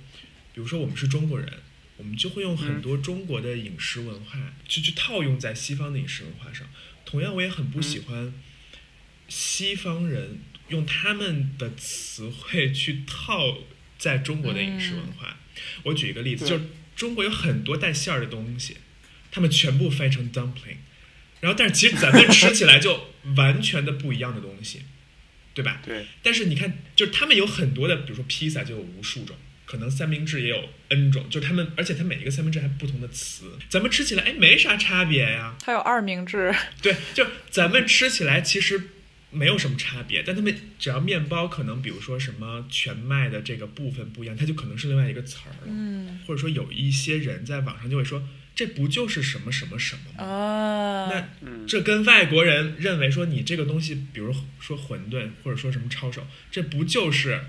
[0.54, 1.52] 比如说我们是中国人。
[1.96, 6.66] 我们就会用很多中国的饮食文化去去套用在西方的饮食文化上。
[7.06, 8.34] 同样，我也很不喜欢
[9.28, 10.40] 西方人
[10.70, 13.58] 用他们的词汇去套
[13.96, 15.38] 在中国的饮食文化。
[15.84, 16.64] 我举一个例子，就是
[16.96, 18.78] 中国有很多带馅儿的东西，
[19.30, 20.78] 他们全部翻译成 dumpling，
[21.40, 24.82] 然后但是其实咱们吃起来就完全的不一样的东西，
[25.54, 25.80] 对吧？
[25.84, 35.56] 对，但是你看，就是他们有很多的，比如说披萨就有无数种，可能三明治也有 N 种，就是他们，而且它每一个三明治还不同的词，咱们吃起来哎没啥差别呀。
[35.64, 38.80] 还有二明治， 对，就咱们吃起来其实
[39.30, 48.22] 没有什么差别，但他们只要面包可能比如说什么全麦的这个部分不一样，它就可能是另外一个词儿了，嗯或者说有一些人在网上就会说，
[48.54, 50.24] 这不就是什么什么什么吗？
[50.24, 57.40] 啊，那嗯，这跟外国人认为说你这个东西，比如说馄饨或者说什么抄手，这不就是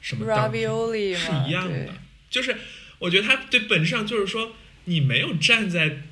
[0.00, 1.94] 什么 ravioli 是一样的？
[2.30, 2.56] 就是
[2.98, 6.02] 我觉得它对本质上就是说，你没有站在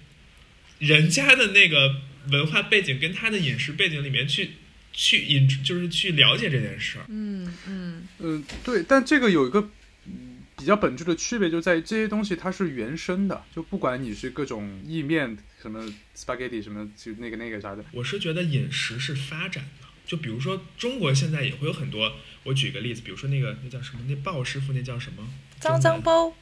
[0.80, 1.96] 人家的那个
[2.30, 4.50] 文化背景跟他的饮食背景里面去
[4.92, 7.04] 去引，就是去了解这件事儿。
[7.08, 9.70] 嗯嗯嗯，对，但这个有一个
[10.06, 10.29] 嗯
[10.60, 22.12] 比较本质的区别，就在于这些东西它是原生的，就不管你是各种意面什么 spaghetti 什么就那个那个啥的，我是觉得饮食是发展的，就比如说中国现在也会有很多，
[22.44, 25.26] 我举个例子，比如说那个那叫什么，那鲍师傅那叫什么？
[25.58, 26.34] 脏脏包，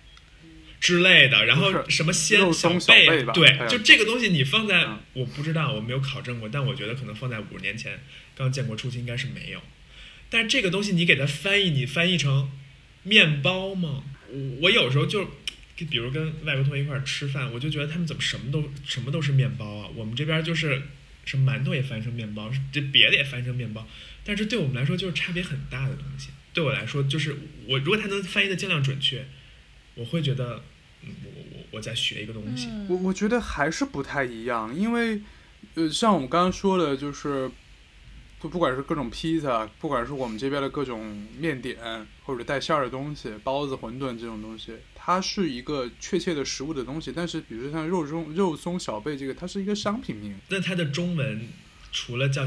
[0.81, 4.99] 之类的，然后什么鲜松小贝对就这个东西你放在、嗯。
[5.15, 8.01] 我不知道，我没有考证过，但我觉得可能放在五十年前
[8.37, 9.61] 刚建国初期应该是没有。
[10.31, 12.51] 但是这个东西你给它翻译，你翻译成
[13.03, 14.03] 面包吗？
[14.31, 15.25] 我我有时候就，
[15.77, 19.89] 比如跟外国同学一块儿吃饭，我就觉得他们怎么什么都什么都是面包啊？
[19.95, 20.83] 我们这边就是
[21.25, 23.89] 什么馒头也翻成面包，这别的也翻成面包，
[24.25, 26.29] 但是对我们来说就是差别很大的东西。
[26.53, 29.27] 对我来说，就是我如果他能翻译的尽量准确，
[29.95, 30.65] 我会觉得，
[31.03, 32.67] 嗯，我我我在学一个东西。
[32.69, 35.21] 嗯我我觉得还是不太一样，因为
[35.75, 37.49] 呃，像我们刚刚说的，就是
[38.43, 41.77] 就不管是各种披萨，不管是我们这边的各种面点
[42.25, 47.13] 或者带馅儿的东西，包子、馄饨这种东西，它是一个确切的食物的东西。
[47.15, 50.39] 但是比如说像肉松、肉松小贝这个，它是一个商品名。
[50.49, 51.49] 那它的中文
[51.91, 52.45] 除了叫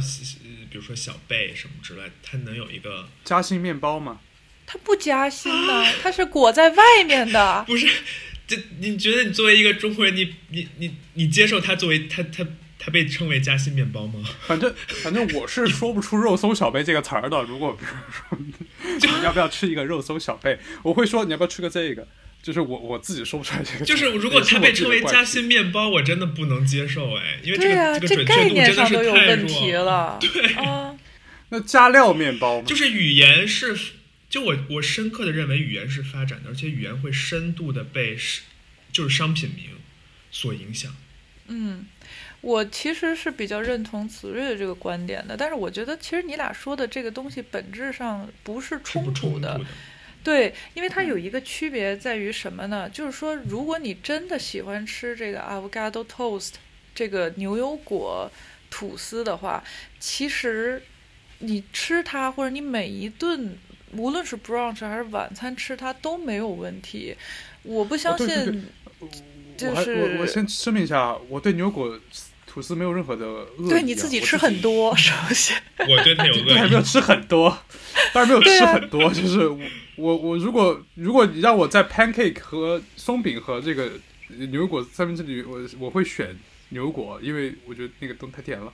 [0.69, 4.21] 比如说小贝什么之外，它能有一个夹心面包吗，
[4.65, 7.63] 它不夹心的，它是裹在外面的。
[7.67, 7.87] 不是？
[8.47, 12.49] 这你觉得你作为一个中国人，你你你你接受它作为它它它
[12.89, 14.27] 被称为夹心面包吗？
[14.47, 17.43] 反正反正我是说不出肉松小贝这个词儿的。
[17.43, 22.07] 如果比如说你要不要吃一个肉松小贝，我会说你要不要吃个这个。
[22.41, 30.17] 就是我我自己说不出来这个词，就是如果它被称为夹心面包，我真的不能接受哎，因为这个、这个准确度真的是上都有太弱问题了。
[30.19, 30.97] 对啊，
[31.49, 33.77] 那加料面包嘛，就是语言是，
[34.27, 38.41] 就我我深刻的认为语言是发展的，而且语言会深度的被是
[38.91, 39.75] 就是商品名
[40.31, 40.95] 所影响。
[41.47, 41.85] 嗯，
[42.41, 49.57] 我其实是比较认同子睿的这个观点的，但是我觉得其实你俩说的这个东西本质上不是冲突的。
[49.57, 49.65] 突的，
[50.23, 52.89] 对，因为它有一个区别在于什么呢？
[52.89, 56.53] 就是说，如果你真的喜欢吃这个 avocado toast
[56.95, 58.31] 这个牛油果
[58.69, 59.63] 吐司的话，
[59.99, 60.81] 其实
[61.39, 63.55] 你吃它或者你每一顿，
[63.93, 67.15] 无论是 brunch 还是晚餐吃它都没有问题。
[67.63, 68.61] 我不相信，对对
[68.99, 69.09] 对
[69.57, 71.99] 就我还我我先声明一下，我对牛油果
[72.51, 73.69] 吐司没有任何的恶意、啊。
[73.69, 75.55] 对你自己吃很多，首先。
[75.87, 76.69] 我对他有 恶意。
[76.69, 77.57] 没有吃很多，
[78.13, 79.57] 当然没有吃啊很多，就是我
[79.95, 83.91] 我我如果如果你让我在 pancake 和松饼和这个
[84.27, 86.37] 牛油果三明治里，我我会选
[86.69, 88.73] 牛油果，因为我觉得那个东西太甜了。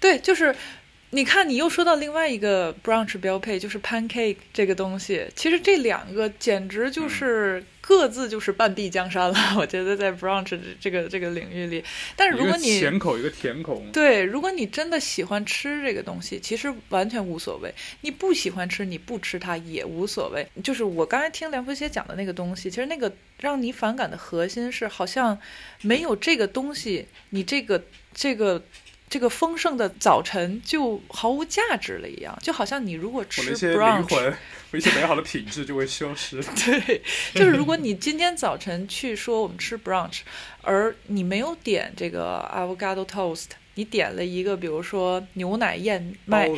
[0.00, 0.54] 对，就是
[1.10, 5.26] 你看，你又说到另外一个 brunch 标配，就是 pancake 这个东西。
[5.34, 9.38] 其实这两个简直就是各自就是半壁江山了。
[9.56, 11.82] 我觉得在 brunch 这个这个领域里，
[12.14, 17.72] 但是如果你咸口，一个甜口，对，如果你真的喜欢吃这个东西，其实完全无所谓。
[18.02, 20.46] 你不喜欢吃，你不吃它也无所谓。
[20.62, 25.38] 就是我刚才听梁福杰讲的那个东西，其实那个让你反感的核心是，好像
[25.80, 28.62] 没有这个东西，你这个这个
[29.08, 34.34] 这个丰盛的早晨就毫无价值了一样，就好像你如果吃 brunch，魂，
[34.70, 36.42] 我一些美好的品质就会消失。
[36.64, 37.02] 对，
[37.34, 40.20] 就是如果你今天早晨去说我们吃 brunch，
[40.62, 46.50] 而你没有点这个 avocado toast，你点了一个比如说牛奶燕麦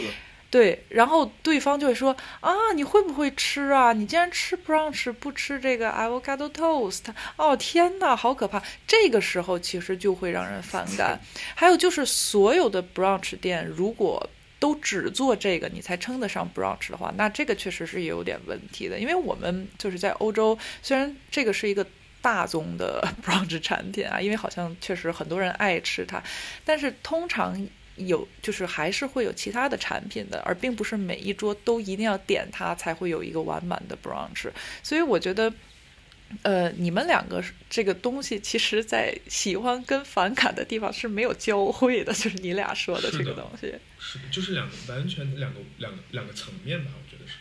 [0.51, 3.93] 对，然后对方就会说啊，你会不会吃啊？
[3.93, 7.05] 你竟然吃 brunch 不吃这个 avocado toast？
[7.37, 8.61] 哦，天哪，好可怕！
[8.85, 11.21] 这个时候其实就会让人反感。
[11.55, 18.99] 还有就是所有的 brunch 店，如果都只做这个，你才称得上 brunch 的话，那这个确实是有点问题的。
[18.99, 21.87] 因为我们就是在欧洲，虽然这个是一个
[22.21, 26.21] 大宗的 brunch 产品啊，因为好像确实很多人爱吃它，
[26.65, 27.67] 但是通常
[28.07, 34.51] 有就是还是会有其他的产品的，而并不是每一桌都一定要点它才会有一个完满的 brunch。
[34.83, 35.53] 所以我觉得。
[36.43, 43.75] 呃，你们两个这个东西，其实，在喜欢跟反感的地方是没有交汇的，就是你俩说的这个东西。
[43.99, 47.39] 是的，就是两个完全两个两个两个层面吧，我觉得是。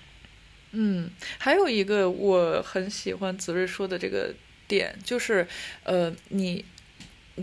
[0.71, 4.33] 嗯，还有一个我很喜欢子睿说的这个
[4.67, 5.47] 点，就是
[5.83, 6.65] 呃，你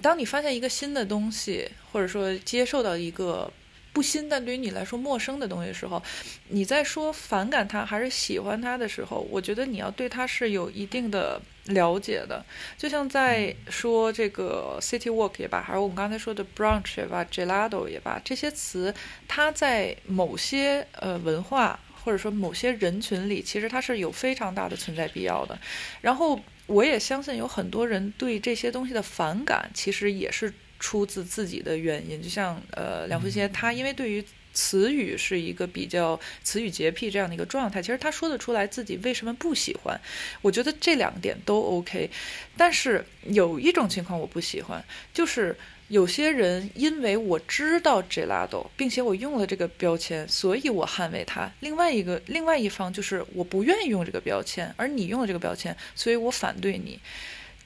[0.00, 3.50] 当你发现一个新的东西，或者说接受到一个
[3.92, 6.02] 不新但对于你来说陌生的东西的时候，
[6.48, 12.44] 你在说反感它还是喜欢它的时候，我觉得你要对它是有一定的了解的。
[12.76, 18.94] 就像在说这个 city walk 也罢，还是我们刚才说的 brunch 也罢，gelato 也罢，这些词，
[19.26, 25.58] 它在某些呃文化或者说某些人群里，其实它是有非常大的存在必要的。
[26.02, 32.20] 然后我也相信有很多人对这些东西的反感，其实也是出自自己的原因。
[32.20, 40.00] 就像呃梁福杰，他因为对于词语是一个比较词语洁癖这样的一个状态，其实他说得出来自己为什么不喜欢。
[40.42, 42.10] 我觉得这两点都 OK，
[42.56, 45.56] 但是有一种情况我不喜欢，就是
[45.88, 51.50] 有些人因为我知道 gelato，并且我用了这个标签，所以我捍卫它。
[51.60, 56.98] 另外一个另外一方就是我不愿意用这个标签，而你用了这个标签，所以我反对你。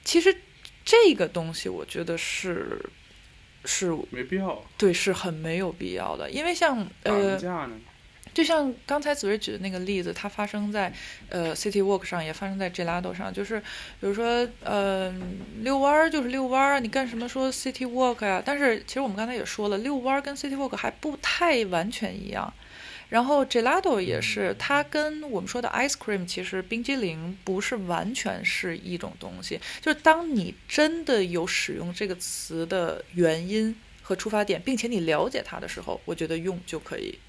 [0.03, 0.35] 其实
[0.85, 2.79] 这个东西我觉得是
[3.65, 7.39] 是没必要对是很没有必要的，因为像呃。
[8.33, 10.91] 就像刚才子睿举的那个例子，它发生在
[11.29, 13.33] 呃 City Walk 上，也发生在 Gelato 上。
[13.33, 15.13] 就是比如说，呃，
[15.59, 22.53] 遛弯儿就是遛弯儿啊，你干什么说 City Walk 呀、但是其实我们刚才也说了，遛弯儿跟 City Walk 还不太完全一样。
[23.09, 29.59] 然后 Gelato 也是，它跟我们说的 ice cream 其实冰激凌不是完全是一种东西。
[29.81, 37.19] 就是当你真的有使用这个词的原因和出发点，并且你了解它的时候，我觉得用就可以。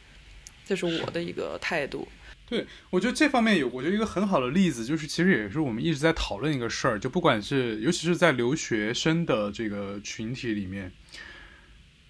[0.64, 2.06] 这是我的一个态度。
[2.44, 10.92] 对，我觉得这方面有，我觉得一个很好的例子就是，其实也是我们一直在讨论一个事儿，就不管是尤其是在留学生的这个群体里面，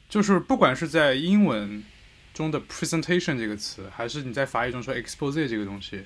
[0.09, 1.85] 就是不管是在英文
[2.35, 6.03] 中的 presentation 这个词，还是你在法语中说 expose 这个东西，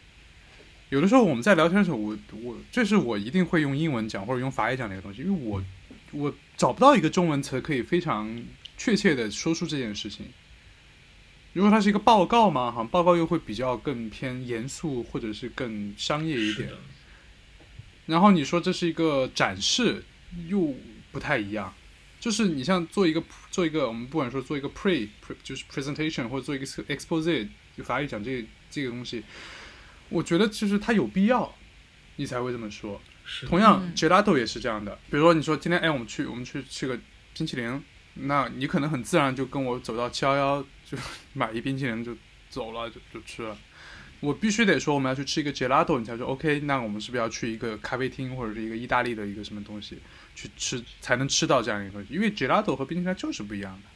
[0.90, 5.64] 有的时候我们在聊天的时候，我我这是我一定会用英文讲或者用法语讲的一个东西，因为我
[6.12, 8.44] 我找不到一个中文词可以非常
[8.76, 10.26] 确切的说出这件事情。
[11.56, 16.68] 如果它是一个报告嘛，好像报告又会比较更偏严肃或者是更商业一点。
[18.04, 20.04] 然后你说这是一个展示，
[20.48, 20.74] 又
[21.10, 21.72] 不太一样。
[22.20, 29.24] 就是你像做一个做一个，我们不管说做一个 pre pre 就是 presentation 或者做一个 expose，就法语讲这个这个东西，
[30.10, 31.54] 我觉得就是它有必要，
[32.16, 33.00] 你才会这么说。
[33.46, 34.94] 同样嗯，gelato 也是这样的。
[35.10, 36.98] 比如说，你说今天哎，我们去我们去吃个
[37.34, 40.96] 冰淇淋，那你可能很自然就跟我走到七幺幺就
[41.34, 42.16] 买一冰淇淋就
[42.48, 43.58] 走了，就就吃了。
[44.20, 49.98] 我必须得说我们要去吃一个 gelato，你才说 OK，那我们是不是要去一个咖啡厅或者是一个意大利的一个什么东西
[50.34, 52.14] 去吃，才能吃到这样一个东西？
[52.14, 53.88] 因为 gelato 和冰淇淋它就是不一样的。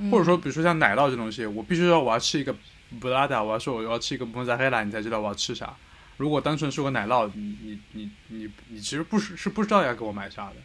[0.00, 2.54] 嗯或者说，比如说像奶酪这东西，我必须说我要吃一个
[3.00, 5.76] 布拉达，我要说我要吃一个莫扎黑拉，你才知道我要吃啥。
[6.18, 10.56] 如果单纯是个奶酪，你你你你你其实不是是不知道要给我买啥的。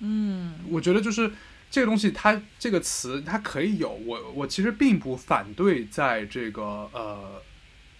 [0.00, 1.30] 嗯我觉得就是
[1.70, 7.42] 这个东西它，这个词它可以有，我我其实并不反对在这个呃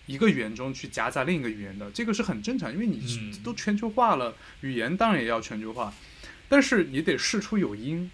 [0.06, 5.92] 一个语言中去夹杂另一个语言的，这个是很正常，因为你嗯都全球化了，语言当然也要全球化，
[6.48, 8.10] 但是你得事出有因，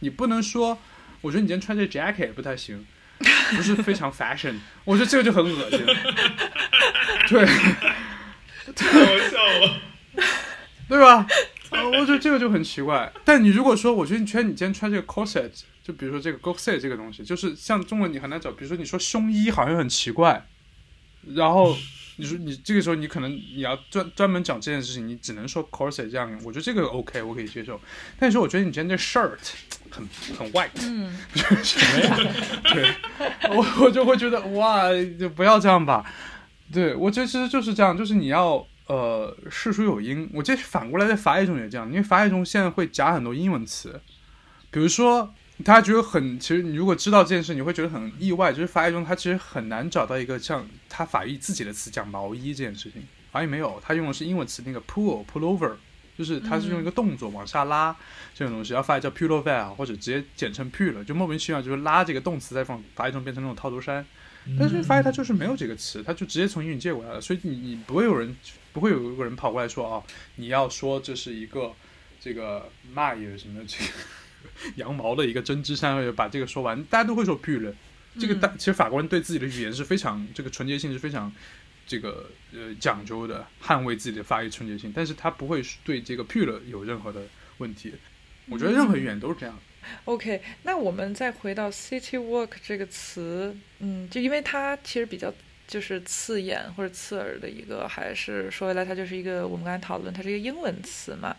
[0.00, 0.78] 你不能说，
[1.20, 2.84] 我觉得你今天穿这 jacket 不太行，
[3.54, 5.84] 不是非常 fashion， 我觉得这个就很恶心，
[7.28, 7.46] 对
[8.74, 9.80] 太好笑了。
[10.88, 11.26] 对吧？
[11.86, 13.12] 啊，我觉得这个就很奇怪。
[13.24, 15.50] 但你如果说，我觉得你穿你今天穿这个 corset，
[15.82, 20.46] 就比如说这个 corset 这个东西，就是像中文你很难找，比如说你说胸衣好像很奇怪，
[21.34, 21.76] 然后
[22.16, 27.80] 你说你这个时候你可能你要专专门讲这件事情，你只能说 corset 这样，我觉得这个 OK，我可以接受。
[28.18, 29.36] 但是我觉得你今天这 shirt
[29.90, 30.06] 很
[30.36, 31.16] 很 white，嗯，
[31.62, 32.16] 什么呀？
[32.72, 32.94] 对，
[33.50, 36.04] 我我就会觉得哇，就不要这样吧。
[36.72, 40.28] 对我觉得其实就是这样，就是你要呃事出有因。
[40.32, 44.00] 我这反过来在法语中也这样，因为法语中现在会夹很多英文词，
[44.70, 45.34] 比如说。
[45.64, 48.52] 大家觉得很，其实你如果知道这件事，你会觉得很意外。
[48.52, 53.02] 就是法语中，它其实很难找到一个像它法语自己的词讲毛衣这件事情。
[53.32, 55.72] 法语没有，它用的是英文词那个 pull pullover，
[56.18, 57.96] 就是它是用一个动作往下拉
[58.34, 64.04] 这种东西，然后法语叫 pullover 或者直接简称 pull，就莫名其妙就是拉这个动词在放法语中变成那种套头衫。
[64.58, 68.36] 但是发现它就是没有这个词，它就直接从英语借过来了，所以你你不会有人
[68.76, 70.04] 不会有一个人跑过来说啊，
[70.34, 71.72] 你要说这是一个
[72.20, 73.90] 这个 my 什么这个。
[74.76, 77.72] 羊毛的一个针织衫，把这个说完，大家都会说 pull。
[78.20, 81.32] 这个大其实法国人对自己的语言是非常这个纯洁性是非常
[81.86, 87.22] 这个呃讲究的，捍卫自己的发音纯洁性，但是他不会对这个 pull 有任何的
[87.58, 87.92] 问题。
[88.48, 89.58] 我觉得任何语言都是这样。
[90.04, 95.34] OK，那我们再回到 city walk 这个词，嗯，就因为它其实比较。
[95.66, 101.36] 就是刺眼或者刺耳的一个，还是说回来，它就是一个我们刚才讨论，它是一个英文词嘛。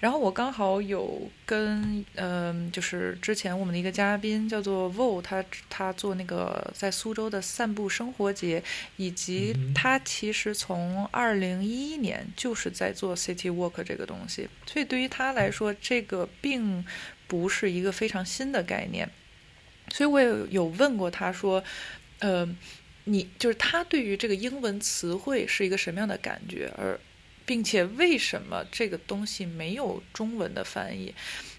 [0.00, 8.62] 然后我刚好有跟嗯，就是之前我们的一个嘉宾叫做 Vo，他他做那个在苏州的散步生活节，
[8.96, 16.84] 以及他其实从二零一一年就是在做 City Walk 这个东西，所以对于他来说，这个并
[17.26, 19.08] 不是一个非常新的概念。
[19.90, 21.64] 所以我也有问过他说，
[22.18, 22.56] 嗯。
[23.04, 27.00] 你就是他对于这个英文词汇是一个什么样的感觉，而
[27.46, 31.12] 并且为什么这个东西没有中文的翻译？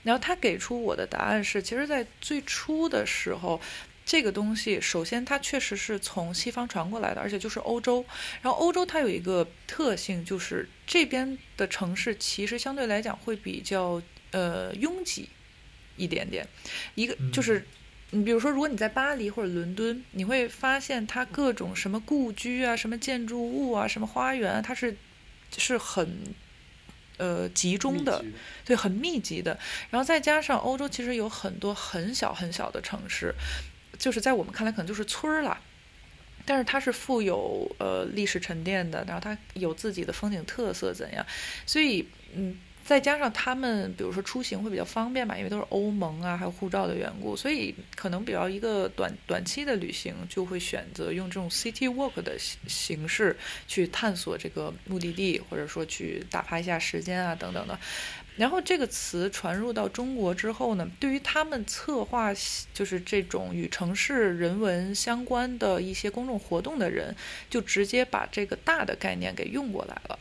[0.03, 3.59] 然后他给出我的答案是，其实，在最初的时候，
[4.05, 8.05] 这个东西首先它确实是从西方传过来的，而且就是欧洲。
[8.41, 15.27] 然后欧洲它有一个特性，就是这边的城市其实相对来讲会比较呃拥挤
[15.97, 16.47] 一点点，
[16.95, 17.65] 一个就是。
[18.13, 24.97] 你比如说，如果你在巴黎或者伦敦，你会发现它各种什么故居啊、什么建筑物啊、什么花园，它是
[25.57, 26.17] 是很
[27.17, 28.23] 呃集中的，
[28.65, 29.57] 对，很密集的。
[29.89, 33.33] 然后再加上欧洲其实有很多很小很小的城市，
[33.97, 35.57] 就是在我们看来可能就是村儿了，
[36.45, 41.25] 但是它是富有呃历史沉淀的，然后它有自己的风景特色怎样？
[41.65, 42.59] 所以嗯。
[42.83, 57.79] 再加上他们，比如说出行会比较方便嘛，因为都是欧盟啊，还有护照的缘故，所以可能比较一个短短期的旅行，就会选择用这种 city walk 的形形式去探索这个目的地，或者说去打发一下时间啊等等的。
[58.37, 62.33] 然后这个词传入到中国之后呢，对于他们策划
[62.73, 67.15] 就是这种与城市人文相关的一些公众活动的人，
[67.49, 70.17] 就直接把这个大的概念给用过来了。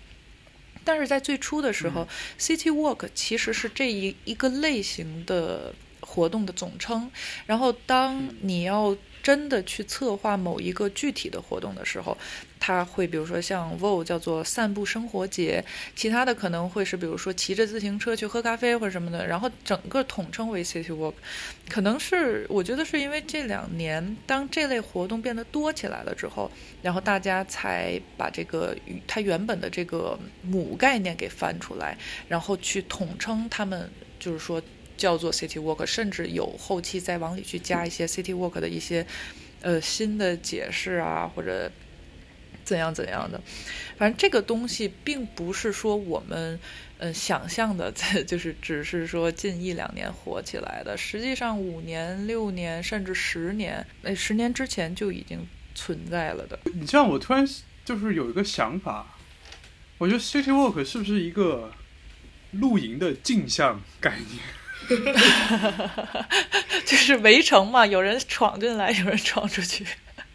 [0.90, 2.04] 但是在最初的时候
[2.36, 7.08] ，City Walk 其实是这一一个类型的活动的总称。
[7.46, 12.18] 然后，当你要真的去策划某一个具体的活动的时候，
[12.60, 15.64] 它会比如说像 VO 叫做散步生活节，
[15.96, 21.14] 其他的可能会是比如说骑着自行车去喝咖啡或者什么的，然后整个统称为 City Walk。
[21.68, 26.48] 可能是我觉得是因为这两年当这类活动变得多起来了之后，
[26.82, 28.76] 然后大家才把这个
[29.08, 31.96] 它原本的这个母概念给翻出来，
[32.28, 33.90] 然后去统称他们
[34.20, 34.62] 就是说。
[35.00, 39.06] 叫做 City Walk，甚至有后期再往里去加一些 City Walk 的一些
[39.62, 41.72] 呃新的解释啊，或者
[42.64, 43.40] 怎样怎样的。
[43.96, 46.58] 反正这个东西并不是说我们
[46.98, 47.92] 呃想象的，
[48.26, 50.96] 就是只是说近一两年火起来的。
[50.96, 56.58] 实际上五年、六年甚至十年，呃十年之前就已经存在了的。
[56.74, 57.46] 你这样，我突然
[57.84, 59.06] 就是有一个想法，
[59.98, 61.72] 我觉得 City Walk 是不是一个
[62.52, 64.42] 露营的镜像概念？
[66.84, 69.86] 就是围城嘛，有人闯进来，有人闯出去。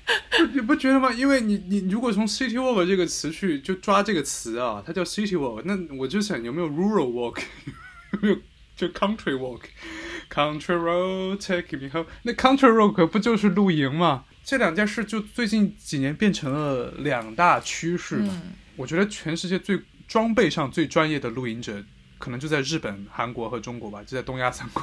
[0.54, 1.12] 你不觉得吗？
[1.12, 7.42] 因为你你如果从 city walk 这个词去就抓这个词啊，它叫 city walk，那我就想有没有 rural walk，
[8.14, 8.38] 有没有
[8.76, 14.26] 就 country walk，country road take me home，那 country walk 不就是露营吗？
[14.44, 18.42] 这两件事就最近几年变成了两大趋势嘛。
[18.76, 21.84] 我觉得全世界最装备上最专业的露营者。
[22.18, 24.82] 可能就在日本、韩国和中国吧，就在东亚三国。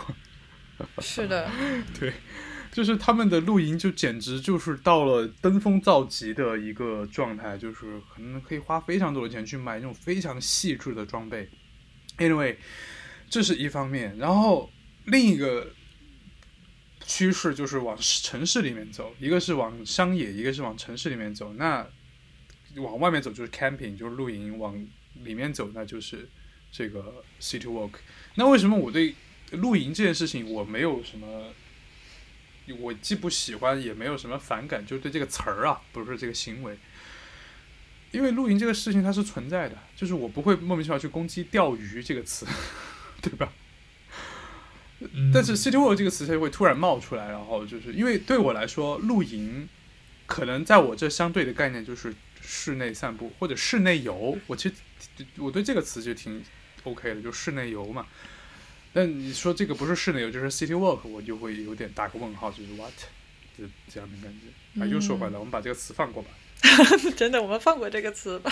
[1.00, 1.50] 是的，
[1.98, 2.12] 对，
[2.72, 11.48] 就是他们的露营就简直就是到了登峰造极的一个状态，就是可能可以花非常多的钱去买那种非常细致的装备。
[12.16, 12.56] Anyway，
[13.28, 14.70] 这是一方面，然后
[15.04, 15.70] 另一个
[17.04, 21.52] 趋势就是往城市里面走，一个是往乡野，一个是往城市里面走。
[21.52, 21.86] 那
[22.76, 24.74] 往外面走就是 camping，就是露营；往
[25.22, 26.26] 里面走那就是
[26.70, 27.92] 这个 city walk。
[28.34, 29.14] 那为什么我对
[29.50, 31.52] 露营这件事情我没有什么，
[32.78, 36.78] 我既不喜欢也没有什么反感，就是对这个词儿啊，不是这个行为。
[38.12, 42.46] 因为露营这个事情它是存在的，就是我不会莫名其妙去攻击钓鱼这个词，
[43.22, 43.50] 对吧？
[45.32, 49.68] 但是 city walk 这个词它就会突然冒出来，然后就是因为对我来说，露营
[50.26, 54.38] 可能在我这相对的概念就是室内散步或者室内游。
[54.46, 54.74] 我其实
[55.38, 56.44] 我对这个词就挺
[56.84, 58.06] OK 的，就室内游嘛。
[58.92, 62.92] 但你说这个不是室内游，就是 city walk，我就会有点打个问号，就是 what
[63.58, 64.80] 就这样的感觉。
[64.82, 66.30] 啊，又说回来，我们把这个词放过吧。
[67.16, 68.50] 真的，我们放过这个词吧。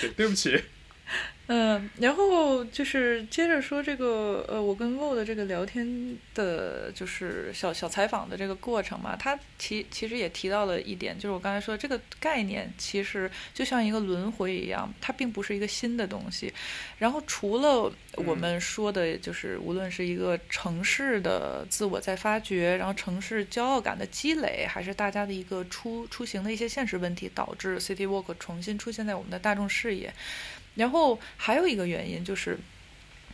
[0.00, 0.62] 对，对不起。
[1.48, 16.50] 嗯，然后就是接着说这个，呃，我跟 Vo 的这个聊天的，就是小小采访的这个过程嘛，他其其实也提到了一点，就是我刚才说这个概念其实就像一个轮回一样，它并不是一个新的东西。
[16.98, 30.14] 然后除了我们说的，就是无论是一个城市的自我在发掘，然后城市骄傲感的积累，还是大家的一个出出行的一些现实问题，导致 City Walk 重新出现在我们的大众视野。
[30.74, 32.58] 然后还有一个原因就是，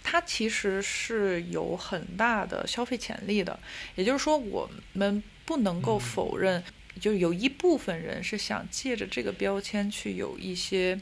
[0.03, 3.59] 它其实是有很大的消费潜力的。
[3.95, 6.63] 也就是说，我们不能够否认，
[7.01, 11.01] 就有一部分人是想借着这个标签去有一些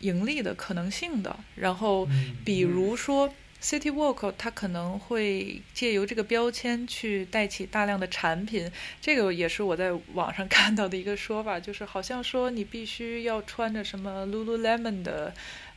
[0.00, 1.38] 盈利的可能性的。
[1.54, 2.08] 然后，
[2.44, 3.32] 比如说
[3.62, 8.70] City Walk，它可能会借由这个标签去带起大量的产品。
[9.00, 15.32] 这个也是我在网上看到的一个说法，就是好像说你必须要穿着什么 Lululemon 的。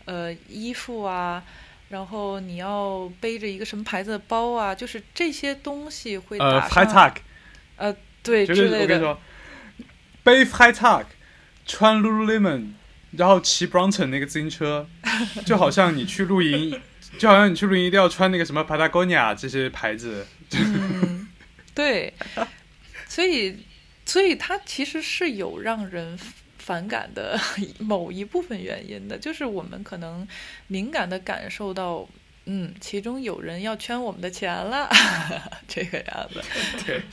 [0.07, 1.43] 呃，衣服啊，
[1.89, 7.13] 然后你要背着一个什么牌子的包啊，就是这些东西会呃，high tag，
[7.75, 8.77] 呃，对，之类的。
[8.81, 9.19] 我跟你说，
[10.23, 11.05] 背 high tag，
[11.65, 12.73] 穿 Lululemon，
[13.13, 14.87] 然后骑 Brompton 那个自行车，
[15.43, 16.79] 就好像你去露营，
[17.17, 20.25] 就好像你去露营一定要穿那个什么 Patagonia 这些牌子。
[20.51, 21.27] 嗯，
[21.73, 22.13] 对，
[23.07, 23.57] 所以，
[24.05, 26.17] 所以它其实是有让人。
[26.57, 27.39] 反感的
[27.77, 30.27] 某一部分原因的，就是我们可能
[30.65, 32.09] 敏感的感受到，
[32.45, 34.89] 嗯，其中有人要圈我们的钱了，
[35.69, 36.41] 这个样子。
[36.83, 37.03] 对，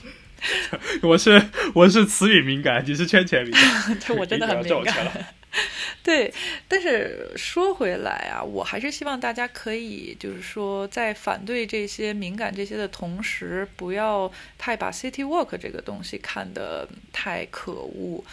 [1.02, 3.98] 我是我是词语敏感，你是圈钱敏感。
[4.00, 5.26] 对，我真的很敏感。
[6.02, 6.32] 对，
[6.66, 18.24] 但是说回来啊，我还是希望大家可以，就是说，在反对这些敏感这些的同时，不要太把 City Walk 这个东西看得太可恶。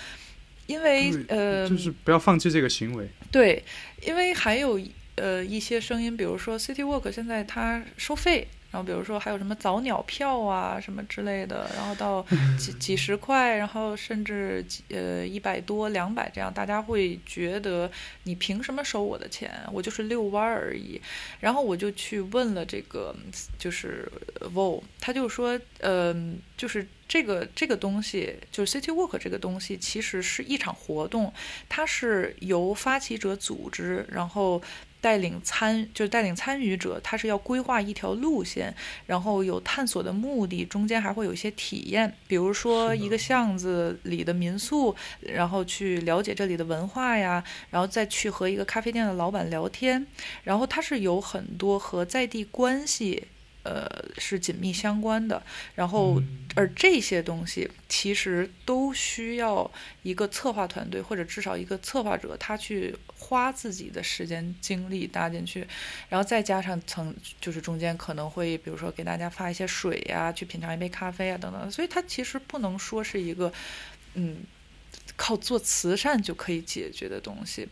[0.67, 3.09] 因为呃，就是不要放弃这个行为。
[3.31, 3.63] 对，
[4.01, 4.79] 因为还有
[5.15, 8.47] 呃一些声音，比如说 City Walk 现在它收费。
[8.71, 12.23] 然后比如说还有什么早鸟票啊什么之类的，然后到
[12.57, 17.89] 几几十块，然后甚至几呃一百多两百这样，大家会觉得
[18.23, 19.51] 你凭什么收我的钱？
[19.71, 21.01] 我就是遛弯儿而已。
[21.39, 23.15] 然后我就去问了这个
[23.57, 24.07] 就是
[24.53, 31.33] Vol，他就说，嗯，就是这个这个东西，就是 City Walk 这个东西，其实是一场活动，
[31.67, 34.61] 它是由发起者组织，然后。
[35.01, 38.73] 带领参就是带领参与者，他是要规划一条路线，
[39.05, 50.05] 然后有探索的目的，中间还会有一些体验，比如说一个巷子里的民宿，然后去了解这里的文化呀，然后再去和一个咖啡店的老板聊天，
[50.43, 53.27] 然后它是有很多和在地关系。
[53.63, 53.87] 呃，
[54.17, 55.41] 是紧密相关的。
[55.75, 56.21] 然后，
[56.55, 59.69] 而这些东西其实都需要
[60.01, 65.67] 一个策划团队，或者至少一个策划者，他去花自己的时间精力搭进去，
[66.07, 71.69] 然后再加上层，就是中间可能会，比如说给大家发一些水呀，去品尝一杯咖啡啊，等等。
[71.69, 73.51] 所以它其实不能说是一个，
[74.13, 74.37] 嗯，
[75.15, 77.67] 靠做慈善就可以解决的东西。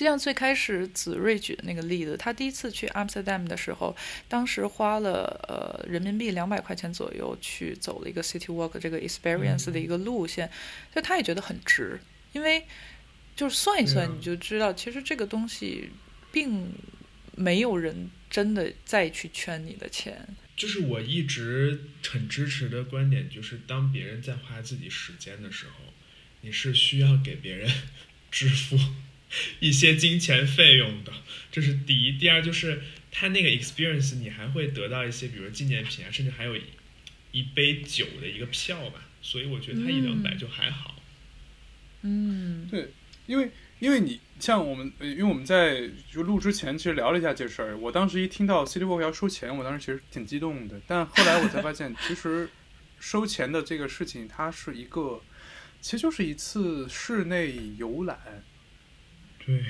[0.00, 3.94] 就像最开始子睿举的那个例子，他第一次去 Amsterdam 的时候，
[4.28, 10.50] 当时花了呃人民币两百块钱左右去走了一个 City Walk 这个 experience 的一个路线，
[10.94, 12.00] 就他也觉得很值，
[12.32, 12.64] 因为
[13.36, 15.90] 就是算一算你就知道，其实这个东西
[16.32, 16.72] 并
[17.36, 20.26] 没有人真的再去圈你的钱。
[20.56, 21.78] 就是我一直
[22.08, 25.92] 很支持的观点，就是当别人在花自己时间的时候，
[26.40, 27.70] 你是需要给别人
[28.32, 28.78] 支付。
[29.60, 31.12] 一些金钱费用的，
[31.50, 32.18] 这是第一。
[32.18, 36.56] 第二就是他那个 experience，你还会得到一些，比如纪念品啊，甚至还有
[37.32, 39.06] 一杯酒的一个票吧。
[39.22, 40.96] 所以我觉得他一两百就还好。
[42.02, 42.90] 嗯，对，
[43.26, 47.76] 因为因为你像我们，因为我们在就录之前其实聊了一下这事儿。
[47.76, 50.80] 我当时一听到 City Walk 要收钱，我当时其实挺激动的。
[50.86, 52.48] 但后来我才发现， 其实
[52.98, 55.22] 收钱的这个事情，它是一个。
[55.82, 58.18] 其实就是一次室内游览。
[59.50, 59.64] 对，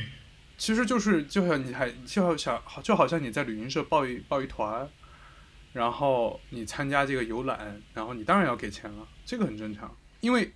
[0.58, 4.86] 其实就是就像你还就好像就好像你在旅行社报一报一团，
[5.72, 9.96] 然后你参加这个游览，然后你当然要给钱了，这个很正常。
[10.20, 10.52] 因为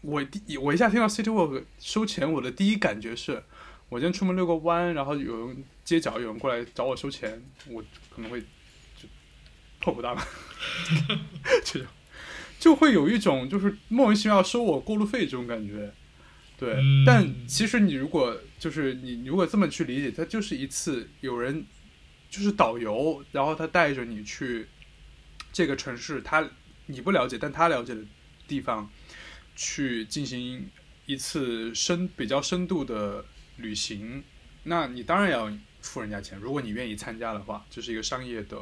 [0.00, 3.42] 我第我一下听到 City Walk 收钱，我的第一感觉是，
[3.90, 9.06] 我今天出门遛个弯，然后有人街角有人过来找我收钱，我可能会就
[9.80, 10.22] 破口大骂，
[11.62, 11.88] 这种
[12.58, 15.92] 就会有一种就是莫名其妙收我过路费这种感觉。
[16.58, 21.66] 对，嗯但其实你如果就是你如果这么去理解，它就是一次有人
[22.30, 24.66] 就是导游，然后他带着你去
[25.52, 26.48] 这个城市，他
[26.86, 28.00] 你不了解，但他了解的
[28.48, 28.90] 地方，
[29.54, 30.68] 去进行
[31.04, 33.24] 一次深比较深度的
[33.58, 34.24] 旅行，
[34.64, 36.38] 那你当然要付人家钱。
[36.38, 38.56] 如果你愿意参加的话，这是一个商业的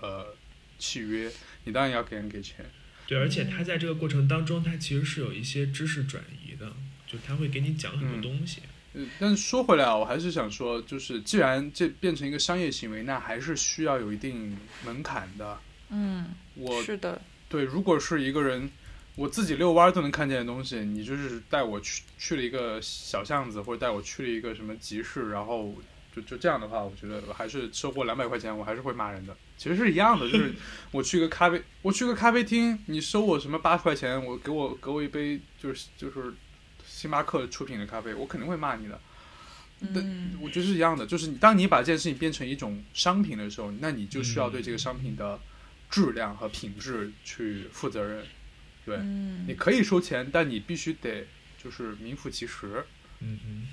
[0.00, 0.34] 呃
[0.78, 1.30] 契约，
[1.64, 2.64] 你当然要给人给钱。
[3.06, 6.72] 对，而且他在这个过程当中，他其实是有一些知识转移的，
[7.16, 8.60] 就他会给你讲很多嗯东西。
[8.94, 15.58] 嗯，但是说回来啊，我还是想说，就是既然这变成一个商业行为，那还是需要有一定门槛的。
[15.90, 18.70] 嗯，我是的，对，如果是一个人，
[19.14, 25.74] 我自己遛弯儿都能看见的东西，你就是带我去去了一个小巷子，或者带我去了一个什么集市，然后
[26.14, 29.36] 就就这样的话，我觉得还是收获两百块钱，我还是会骂人的。
[29.58, 30.54] 其实是一样的，就是
[30.90, 36.32] 我去个咖啡，我去个咖啡厅，你收我什么八十块钱，我给我给我一杯就是就是
[36.96, 38.98] 星巴克出品的咖啡，我肯定会骂你的。
[39.94, 45.38] 但，我觉得是一样的，就是你当你把这件事情变成一种商品的时候，那你就需要对这个商品的
[45.90, 48.24] 质量和品质去负责任。
[48.86, 51.26] 对，嗯你可以收钱，但你必须得
[51.62, 52.82] 就是名副其实。
[53.20, 53.68] 嗯嗯，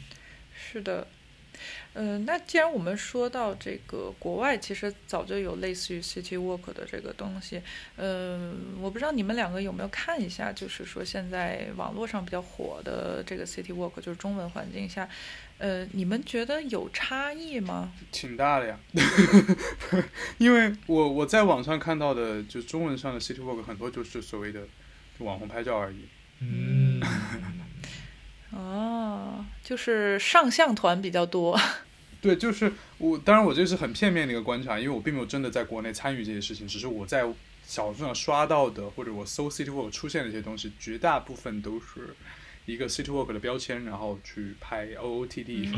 [0.53, 1.07] 是的，
[1.95, 7.61] 嗯、那既然我们说到这个国外，其实早就有类似于 City Walk 的这个东西，
[7.97, 15.07] 嗯、我不知道你们两个有没有看一下，就是说现在网络上比较火的这个 City Walk，就是中文环境下，
[15.59, 17.93] 呃，你们觉得有差异吗？
[18.11, 18.79] 挺大的呀，
[20.39, 24.61] 因为我我在网上看到的，就中文上的 City Walk 很多就是所谓的
[25.19, 26.07] 网红拍照而已。
[26.39, 26.99] 嗯，
[28.55, 31.59] 哦，就是上相团比较多。
[32.21, 37.25] 对，就是我，当然我这是很片面的一个观察，因为我并没有真的在国内参与这些事情，只是我在
[37.65, 42.15] 小红书上刷到的，或者我搜 City Walk 出现的一些东西，绝大部分都是
[42.65, 45.73] 一个 City Walk 的标签，然后去拍 OOTD。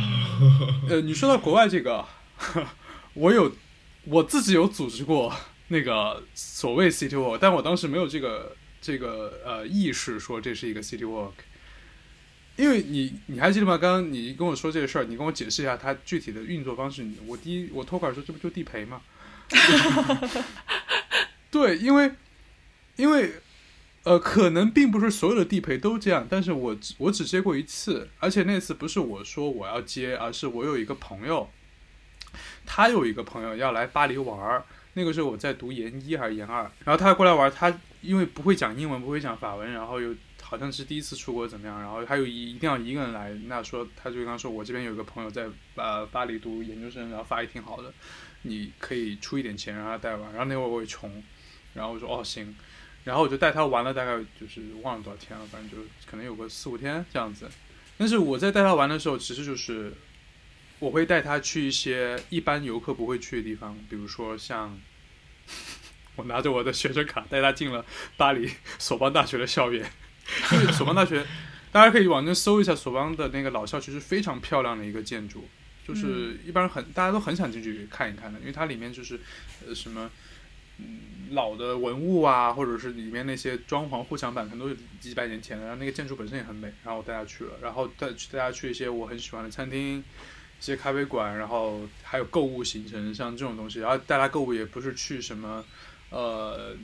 [0.87, 2.05] 呃，你说到国外这个，
[3.15, 3.51] 我有
[4.03, 5.33] 我自己有组织过
[5.69, 11.31] 那个所谓 City Walk，但我当时没有这个这个呃意识说这是一个 City Walk。
[12.55, 13.77] 因为你你还记得吗？
[13.77, 17.05] 刚刚你跟我说这个事儿，你跟我解释一下它具体的运作方式。
[17.27, 19.01] 我第一我脱口而出，这不就地陪吗？
[21.51, 22.11] 对，因为
[22.95, 23.33] 因为
[24.03, 31.49] 呃，可能并不是所有的地陪都这样，但是我只我只接过一次，而且那次不是我说我要接，而是我有一个朋友，
[32.65, 40.13] 他有一个朋友要来巴黎玩儿，那个时候我在读研一还是研二，然后他过来玩儿，他因为不会讲英文，不会讲法文，然后又
[40.47, 47.91] 好像是第一次出国怎么样，然后他又一一定要一个人来，那说他就跟他说我这边有一个朋友在呃巴黎读研究生，然后法语挺好的，
[48.43, 51.23] 你可以出一点钱让他带玩，然后那会儿我也穷，
[51.73, 52.55] 然后我说哦行，
[53.03, 57.49] 然后我就带他玩了大概就是忘了多少天了，反正就可能有个四五天这样子。
[57.97, 59.93] 但是我在带他玩的时候，其实就是
[60.77, 64.79] 我会带他去一些一般游客不会去的地方，比如说像
[66.15, 67.83] 我拿着我的学生卡带他进了
[68.15, 69.89] 巴黎索邦大学的校园，
[70.51, 71.25] 因 为索邦大学
[71.71, 75.47] 大家可以网上搜一下索邦的那个老校区是非常漂亮的一个建筑，
[75.87, 79.19] 就是一般人很大家都很想进去看一看的，因为它里面就是
[79.67, 80.09] 呃什么。
[80.77, 80.99] 嗯，
[81.31, 85.63] 老的文物啊，或者是里面那些装潢护墙板，可能都是几百年前的。
[85.63, 90.03] 然后那个建筑本身也很美，然后我带他去了，然后带去带他去一些我很喜欢的餐厅，一
[90.59, 93.79] 些咖啡馆，然后还有购物行程，像这种东西。
[93.79, 95.63] 然后带他购物也不是去什么
[96.09, 96.75] 呃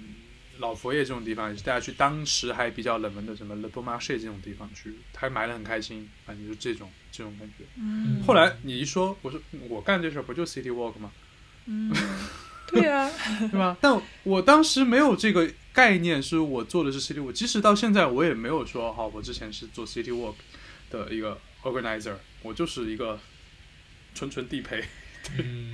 [0.61, 7.65] 老佛爷这种地方，也是大家去当时还比较冷门的什么 Le Bon Marché 这种地方去，他买的很开心，反正就这种这种感觉。
[7.77, 11.11] 嗯后来你一说，我说我干这事儿不就 City Walk 吗？
[11.65, 11.91] 嗯，
[12.69, 13.09] 对呀、
[13.51, 13.75] 对吧？
[13.81, 17.31] 但我当时没有这个概念，是我做的是 City Walk。
[17.33, 20.35] 即使到现在，我也没有说好，我之前是做 City Walk
[20.91, 23.19] 的一个 organizer，我就是一个
[24.13, 24.83] 纯纯地陪，
[25.37, 25.73] 嗯，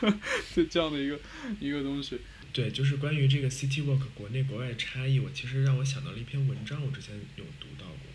[0.54, 1.18] 就这样的一个
[1.58, 2.20] 一个东西。
[2.56, 8.10] 对，就是关于这个 City Walk 国内国外的差异，我其实让我想到了一篇文章，我之前有读到过，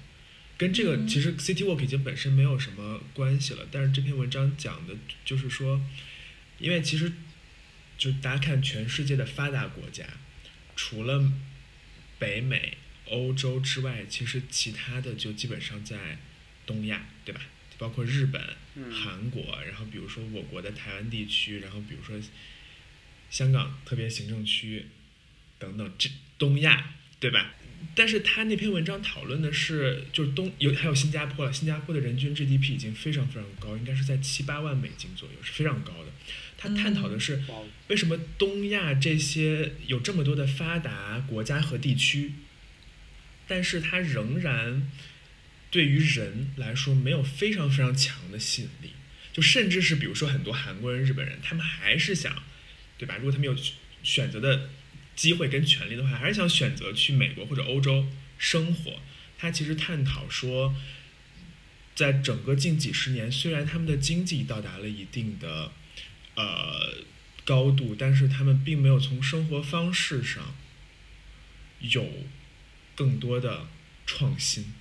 [0.57, 1.07] 跟这个嗯。
[1.07, 5.79] 其实 City Walk 已经本身没有什么关系了，但是这篇文章讲的就是说，
[6.57, 7.13] 因为其实
[7.99, 10.07] 就大家看全世界的发达国家，
[10.75, 11.31] 除了
[12.17, 12.79] 北美、
[13.09, 16.17] 欧洲之外，其实其他的就基本上在
[16.65, 17.41] 东亚，对吧？
[17.77, 18.41] 包括日本、
[18.73, 18.91] 嗯。
[18.91, 22.19] 韩国，然后比如说我国的台湾地区，然后比如说
[23.31, 24.85] 香港特别行政区
[25.57, 26.07] 等等，这
[26.37, 27.55] 东亚对吧？
[27.95, 36.11] 但是他那篇文章讨论的是，就是东有还有新加坡了，新加坡的人均 GDP 已经非常非常高，应该是在七八万美金左右，是非常高的。
[36.57, 37.41] 他探讨的是
[37.87, 42.33] 为什么东亚这些有这么多的发达国家和地区，
[43.47, 44.91] 但是它仍然
[45.71, 48.91] 对于人来说没有非常非常强的吸引力，
[49.33, 52.43] 就甚至是比如说很多韩国人、日本人，他们还是想，
[53.01, 53.15] 对吧？
[53.17, 53.55] 如果他们有
[54.03, 54.69] 选择的
[55.15, 58.05] 机会跟权利的话，还是想选择去美国或者欧洲
[58.37, 58.99] 生活。
[59.39, 60.75] 他其实探讨说，
[61.95, 65.71] 在整个近几十年，虽然他们的经济到达了一定的
[66.35, 66.93] 呃
[67.43, 70.53] 高度，但是他们并没有从生活方式上
[71.79, 72.07] 有
[72.95, 73.65] 更多的
[74.05, 74.71] 创新。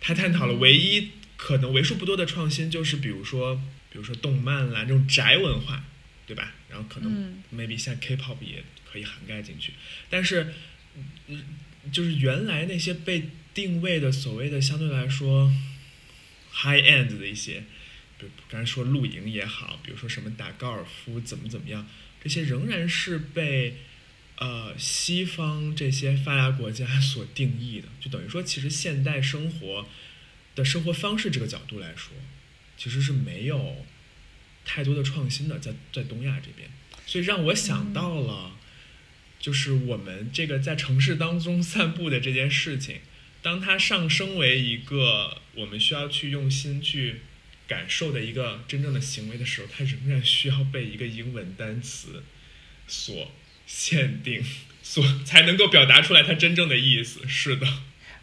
[0.00, 3.62] 他探讨了唯一可能为数不多的创新，就是比如说，
[3.92, 5.84] 比如说动漫啦这种宅文化，
[6.26, 6.54] 对吧？
[6.70, 7.42] 然后可能嗯。
[7.54, 9.74] maybe 现在 K-pop 也可以涵盖进去，
[10.08, 10.54] 但是，
[11.26, 11.44] 嗯
[11.92, 15.52] 就是原来那些被定位的所谓的相对来说
[16.52, 17.64] high end 的一些，
[18.18, 21.88] 比如刚才说露营也好，比如说什么打高尔夫怎么怎么样，
[22.22, 23.78] 这些仍然是被
[24.36, 29.86] 呃西方这些发达国家所定义的，就等于说，其实现代生活
[30.54, 32.12] 的生活方式这个角度来说，
[32.76, 33.86] 其实是没有
[34.64, 36.68] 太多的创新的，在在东亚这边，
[37.06, 38.56] 所以让我想到了，
[39.38, 43.00] 就是我们这个在城市当中散步的这件事情，
[43.42, 47.22] 当它上升为一个我们需要去用心去
[47.66, 52.22] 感受的一个真正的行为的时候，它仍然需要被一个英文单词
[52.86, 53.32] 所
[53.66, 54.44] 限定，
[54.82, 57.26] 所才能够表达出来它真正的意思。
[57.28, 57.66] 是的，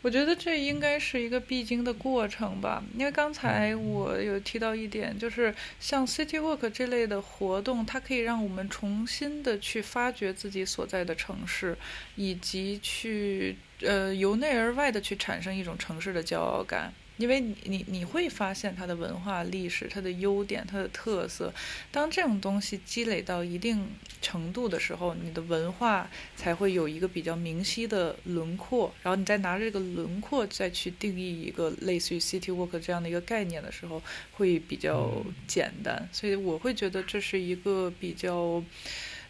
[0.08, 11.78] 我觉得这应该是一个必经的过程吧，因为刚才我有提到一点，就是像 City Walk 这类的活动，它可以让我们重新的去发掘自己所在的城市，
[12.16, 16.93] 以及去呃由内而外的去产生一种城市的骄傲感。
[17.18, 21.53] 因为你你你会发现它的文化历史、它的优点、它的特色。
[21.91, 23.88] 当这种东西积累到一定
[24.22, 34.01] 程度的时候，你的文化才会有一个比较明晰的轮廓，然后你再拿这个轮廓再去定义一个类似于 city walk 这样的一个概念的时候，
[34.34, 36.07] 会比较简单。
[36.11, 38.63] 所以我会觉得这是一个比较，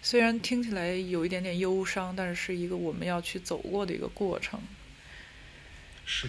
[0.01, 4.59] 虽然听起来有一点点忧伤，但是是一个我们要去走过的一个过程。
[6.05, 6.27] 是，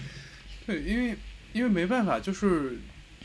[0.66, 1.16] 对，因为
[1.58, 2.78] 因为没办法，就是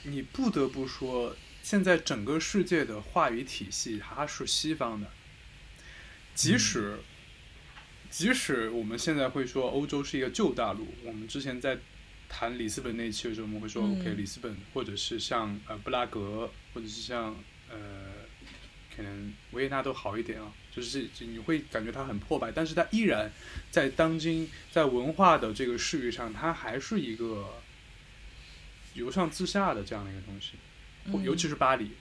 [0.06, 5.08] 你不得不说，现在整个世界的话语体系它是西方的，
[6.34, 6.98] 即使、
[8.10, 11.78] 即使我们现在会说欧洲是一个旧大陆，我们之前在
[12.28, 14.02] 谈里斯本那一期的时候，我们会说、嗯。
[14.02, 17.36] OK，里斯本或者是像呃布拉格，或者是像
[17.70, 17.78] 呃
[18.96, 23.32] 可能维也纳都好一点啊，就是你会感觉它很破败，但是它依然
[23.70, 27.62] 在当今在文化的这个视域上，它还是一个
[28.94, 30.54] 由上至下的这样的一个东西，
[31.12, 31.92] 或尤其是巴黎。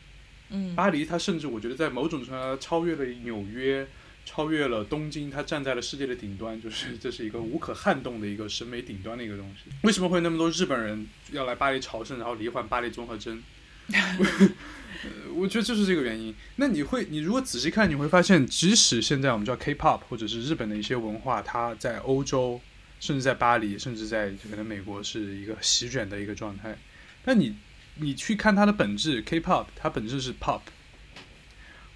[0.50, 3.86] 嗯巴黎它甚至我觉得在某种程度上超越了纽约，
[4.26, 9.70] 超越了东京，它站在了世界的顶端，就是这是一个无可撼动的一个审美顶端的一个东西。
[9.82, 13.42] 为什么会有那么多日本人要来巴黎朝圣，然后罹患巴黎综合征？
[13.92, 14.48] 呃
[15.34, 16.34] 我觉得就是这个原因。
[16.56, 22.60] 那你会，你如果仔细看，你会发现，即使现在我们叫 K-pop 或者是日本的一些文化，它在欧洲，
[23.02, 26.78] 甚至在巴黎，甚至在可能美国是一个席卷的一个状态。
[27.24, 27.56] 但你
[27.96, 30.60] 你去看它的本质，K-pop 它本质是 pop，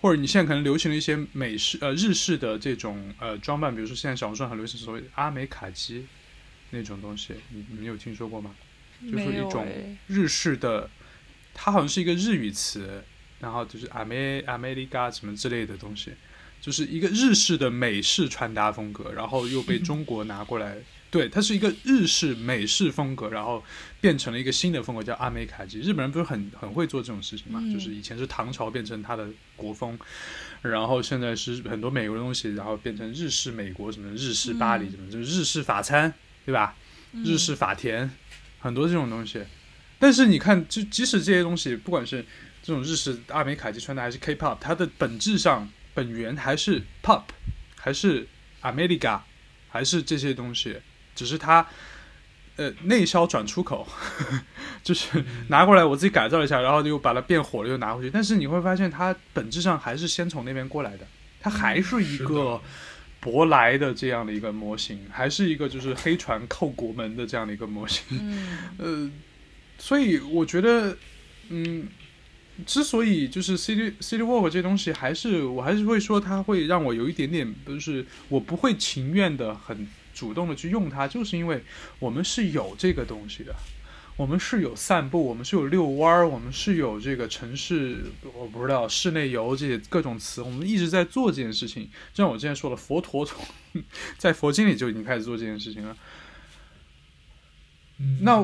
[0.00, 6.04] 或者你现在可能流行了一些美式呃日式的这种呃装扮，比如说现在小红书上很流行所谓的阿美卡基
[6.70, 8.52] 那种东西，你你们有听说过吗？
[9.00, 9.64] 就是一种
[10.08, 10.90] 日式的，
[11.54, 13.04] 它好像是一个日语词，
[13.38, 16.10] 然后就是阿美阿美利嘎什么之类的东西，
[16.60, 20.78] 就是一个日式的美式穿搭风格，然后又被中国拿过来，
[21.10, 23.62] 对，它是一个日式美式风格，然后
[24.00, 25.80] 变成了一个新的风格叫阿美卡基。
[25.80, 27.60] 日本人不是很很会做这种事情嘛？
[27.62, 29.98] 嗯就是以前是唐朝变成它的国风，
[30.62, 36.12] 然后现在是很多美国的东西，然后变成日式美国什么日式巴黎嗯什么，就是日式法餐，
[36.44, 36.76] 对吧？
[37.24, 38.10] 日式法甜，
[38.58, 39.42] 很多这种东西。
[39.98, 42.22] 但是你看，就即使这些东西，不管是
[42.62, 47.22] 这种日式阿美卡基穿搭，还是 K-pop，它的本质上本源还是 pop，
[47.76, 48.26] 还是
[48.60, 49.20] America，
[49.68, 50.76] 还是这些东西，
[51.16, 51.66] 只是它
[52.54, 53.88] 呃内销转出口，
[54.84, 58.10] 就是拿过来我自己改造一下，然后又把它变火了又拿回去。
[58.10, 61.06] 但是你会发现，它本质上还是先从那边过来的，
[61.40, 62.60] 它还是一个
[63.22, 68.04] 舶来的这样的一个模型，还是一个就是黑船扣国门的这样的一个模型。
[68.10, 69.10] 嗯 呃，
[69.78, 70.96] 所以我觉得，
[71.48, 71.88] 嗯，
[72.64, 79.86] 之所以就是 City City Walk 这东西，还是我还是会说它会让我有一点点，就是我不会情愿的很
[80.16, 81.62] 主动的去用它，就是因为
[81.98, 83.54] 我们是有这个东西的。
[84.16, 87.98] 我们是有散步，我们是有遛弯儿，我们是有这个城市，
[88.32, 91.84] 我不知道室内游这些各种词，我们一直在做这件事情。
[92.14, 93.44] 就像我之前说的，佛陀从
[94.16, 95.94] 在佛经里就已经开始做这件事情了。
[97.98, 98.42] 嗯那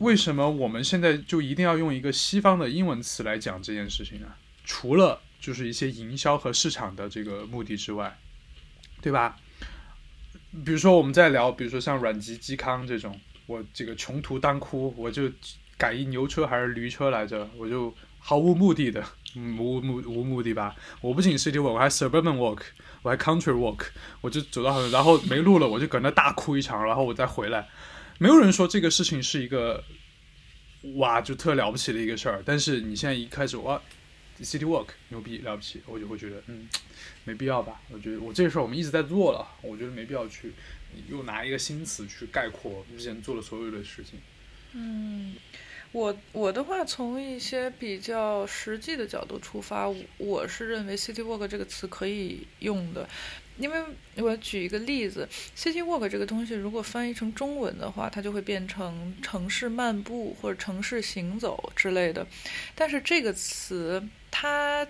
[0.00, 4.26] 为什么我们现在就一定要用一个西方的英文词来讲这件事情呢？
[4.66, 8.18] 除了就是一些营销和市场的这个目的之外，
[9.00, 9.38] 对吧？
[10.64, 15.30] 比如说我们在聊，比如说像阮籍嵇康这种，我这个穷途当哭，我就
[15.76, 19.04] 改一牛车还是驴车来着，我就毫无目的的，
[19.34, 20.74] 嗯， 无目无目的吧。
[21.00, 22.60] 我不仅 city walk，我还 suburban walk，
[23.02, 23.86] 我还 country walk，
[24.20, 27.68] 我就走到很，然后没路了，我就搁那大哭一场，然后我再回来。
[28.18, 29.84] 没有人说这个事情是一个
[30.96, 33.80] 哇就特了不起的一个事儿，但是你现在一开始哇
[34.42, 36.68] ，city walk 牛逼了不起，我就会觉得嗯
[37.24, 37.80] 没必要吧。
[37.90, 40.52] 我觉得我这事儿我们一直在做了，我觉得没必要去
[41.08, 44.20] 又拿一个新词去概括之前做的所有的事情。
[44.72, 45.34] 嗯，
[45.92, 53.08] 我我的话，从一些比较实际的角度出发，我我是认为 city walk 这个词可以用的，
[53.58, 53.82] 因为
[54.16, 62.26] 我举一个例子，city walk 这个东西如果翻译成中文的话，它就会变成城市漫步或者城市行走之类的，
[62.74, 64.86] 但是这个词它。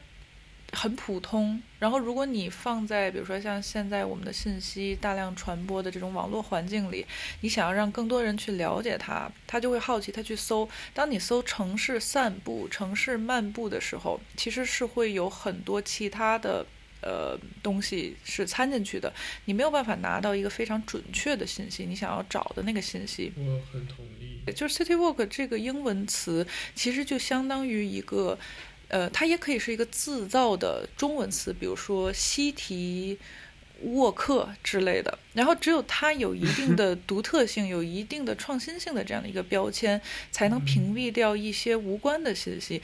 [0.73, 7.07] 很普通，然后如果你放在比如说像现在我们的信息大量传播的这种网络环境里，
[7.41, 10.69] 你想要让更多人去了解它，他就会好奇，他去搜。
[10.93, 16.67] 当你搜城市散步、城市漫步的时候，其实是会有很多其他的
[17.07, 19.13] 呃东西是掺进去的，
[19.45, 23.33] 你没有办法拿到一个非常准确的信息，你想要找的那个信息。
[23.37, 24.53] 我很同意。
[24.53, 28.39] 就是 city walk 这个英文词，其实就相当于一个。
[28.89, 33.19] 呃，它也可以是一个自造的中文词，比如说西提
[33.83, 35.19] 沃克之类的。
[35.35, 40.01] 然后只有它有一定的独特性、有一定的创新性的这样的一个标签，
[40.31, 42.81] 才能屏蔽掉一些无关的信息。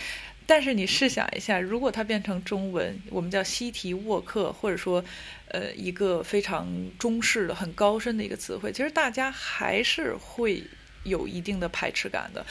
[0.53, 5.03] 但是你试想一下，如果它变成中文，我们叫西提沃克，或者说
[5.48, 10.62] 呃一个非常中式的、很高深的一个词汇，其实大家还是会
[11.05, 12.44] 有一定的排斥感的。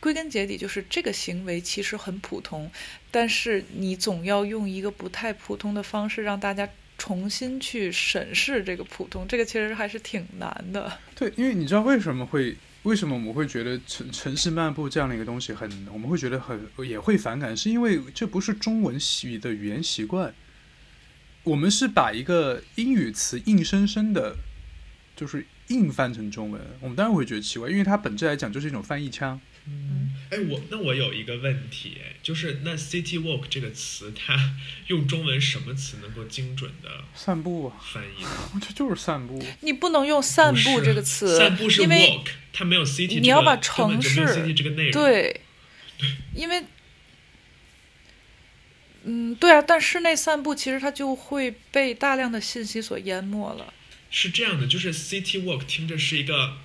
[0.00, 2.68] 归根结底就是这个行为其实很普通，
[3.12, 6.68] 但是你总要用一个不太普通的方式让大家
[6.98, 10.98] 重新去审视这个普通，这个其实还是挺难的。
[11.14, 12.56] 对，因为你知道为什么会
[12.86, 16.56] 为什么我们会觉得城城市漫步这样的一个东西很，我们会觉得很
[16.88, 20.32] 也会反感，是因为这不是中文语的语言习惯，
[21.42, 24.36] 我们是把一个英语词硬生生的，
[25.16, 29.40] 就是硬翻成中文，我们当然会觉得奇怪，因为它本质来讲就是一种翻译腔。
[29.66, 34.54] 嗯，哎，我那我有一个问题，就是那 city walk 这个词，它
[34.88, 38.24] 用中文什么词能够精准的散步啊，翻译？
[38.54, 39.42] 我觉得就是散步。
[39.60, 44.92] 你不能用“散步”这个词，散步是因为 walk，它没有 city，你要把城市 city 这个内容。
[44.92, 45.40] 对，
[46.34, 46.64] 因为。
[49.08, 53.72] 嗯，对啊，但室内散步其实它就会被大量的信息所淹没了。
[54.10, 56.56] 是这样的，就是 city walk 听着是一个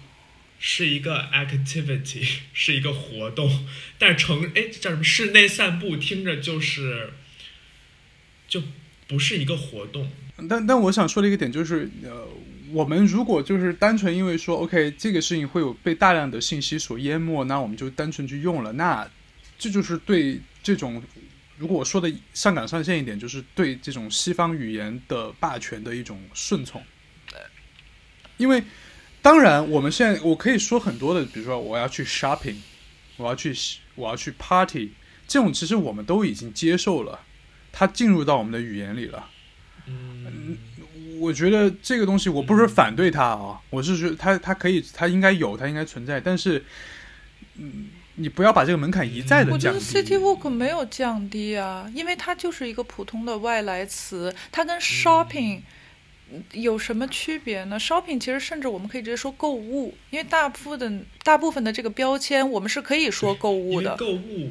[0.64, 3.66] 是一个 activity， 是一个活动，
[3.97, 7.14] 但是城哎叫什么室内散步听着就是
[8.47, 8.62] 就
[9.07, 10.09] 不是一个活动。
[10.47, 12.28] 但但我想说的一个点就是，呃，
[12.72, 19.09] 我们如果就是单纯因为说 OK 这个事情会有被大量的信息所淹没，那我们就单纯去用了，那
[19.57, 21.01] 这就是对这种。
[21.57, 26.84] 如果我说的上纲上线一点，就是对这种西方语言的霸权的一种顺从。
[28.38, 28.64] 因为，
[29.22, 32.56] 当然，我们现在我可以说很多的，比如说我要去 shopping，
[33.18, 33.56] 我要去
[33.96, 34.92] 我要去 party，
[35.28, 37.20] 这种其实我们都已经接受了，
[37.72, 39.30] 它进入到我们的语言里了。
[39.88, 40.58] 嗯，
[41.20, 46.64] 我觉得这个东西我不是反对它啊，我是觉得它它可以，它应该有，它应该存在，但是，
[47.56, 47.90] 嗯。
[48.16, 50.04] 你不要把这个门槛一再的降低我觉得降。
[50.04, 55.62] city walk 没有降低啊，因为它就是一个普通的外来词，它跟 shopping
[56.54, 63.96] 有什么区别呢？shopping 其实甚至我们可以直接说购物，因为大部分的大部分的这个标签我们是可以说购物的。
[63.98, 64.50] 购物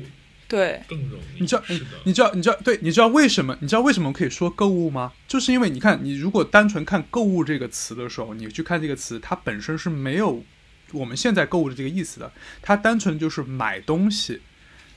[0.49, 1.41] 对，更容易。
[1.43, 1.63] 你知道
[2.03, 3.57] 你知道，你知道，对，你知道为什么？
[3.61, 5.13] 你知道为什么可以说购物吗？
[5.29, 10.43] 就是因为你看，你如果单纯看“购物”这个词的时候，你去看这个词，它本身是没有
[10.91, 14.41] 我们现在购物的这个意思的，它单纯就是买东西。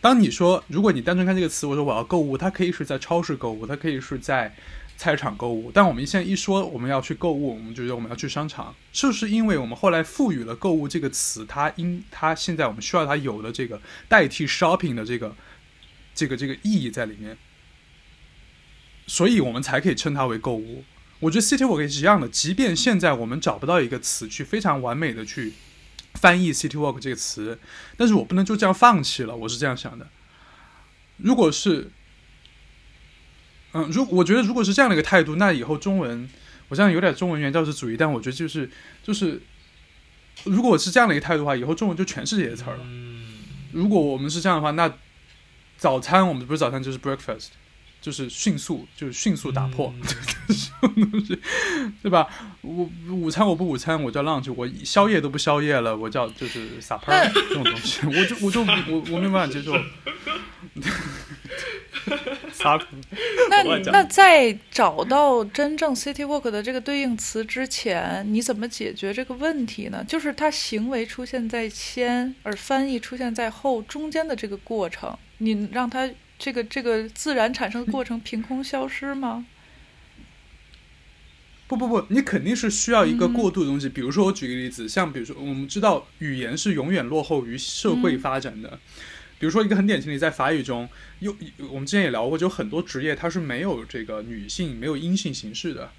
[0.02, 4.56] 当你说，如果你单纯看这个词，我说我要购物，它可以是在超市购物，它可以是在
[5.04, 15.36] 菜场购物，但我们现在一说我们要去购物，我们就觉得我们要去商场，就是因为我们后来赋予了“购物”这个词，它因它现在我们需要它有的这个代替 shopping 的这个
[16.16, 17.38] 这个这个意义在里面，
[19.06, 20.86] 所以我们才可以称它为购物。
[21.20, 25.52] 我觉得 city walk 也是一样的，即便现在我们找不到一个词去非常完美的去
[26.14, 27.60] 翻译 city walk 这个词，
[27.98, 30.08] 但是我不能就这样放弃了，我是这样想的。
[31.18, 31.92] 如果是
[33.74, 36.30] 嗯，如我觉得如果是这样的一个态度，那以后中文，
[36.70, 38.70] 我这样有点中文原教旨主义，但我觉得就是
[39.04, 39.42] 就是，
[40.44, 42.86] 如果我是这样的一个态度的话，以后中文就全是这些词儿了。
[43.72, 44.92] 如果我们是这样的话，那
[45.78, 47.48] 早餐我们不是早餐就是 breakfast，
[48.00, 49.92] 就是迅速就是迅速打破，
[52.04, 52.28] 对吧？
[52.62, 59.74] 我午餐我不午餐，我叫 lunch，我宵夜都不宵夜了，我叫就是 supper 这种东西，我就我就我我没办法接受。
[63.50, 70.04] 那那在找到真正 city walk 的这个对应词之前，你怎么解决这个问题呢？
[70.08, 79.46] 就是它行为出现在先，而翻译出现在后，中间的这个过程，你让它这个这个自然产生的过程凭空消失吗？
[81.68, 83.88] 不不不，你肯定是需要一个过渡的东西。
[83.90, 88.78] 比如说，我举个例子，像比如说，我们知道语言是永远落后于社会发展的。
[89.44, 90.88] 比如说一个很典型的，在法语中，
[91.20, 91.36] 有
[91.70, 95.92] 我们之前也聊过，就很多职业它是没有这个女性没有阴性形式的，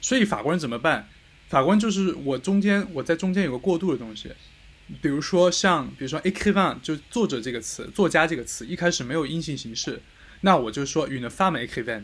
[0.00, 1.08] 所以法国人怎么办？
[1.48, 4.32] 法国人就是我中间我在中间有个过渡的东西，
[5.00, 10.02] 比如说像比如说 écrivain 就作者这个词，作家这个词一开始没有阴性形式，
[10.40, 12.02] 那我就说 une femme écrivain，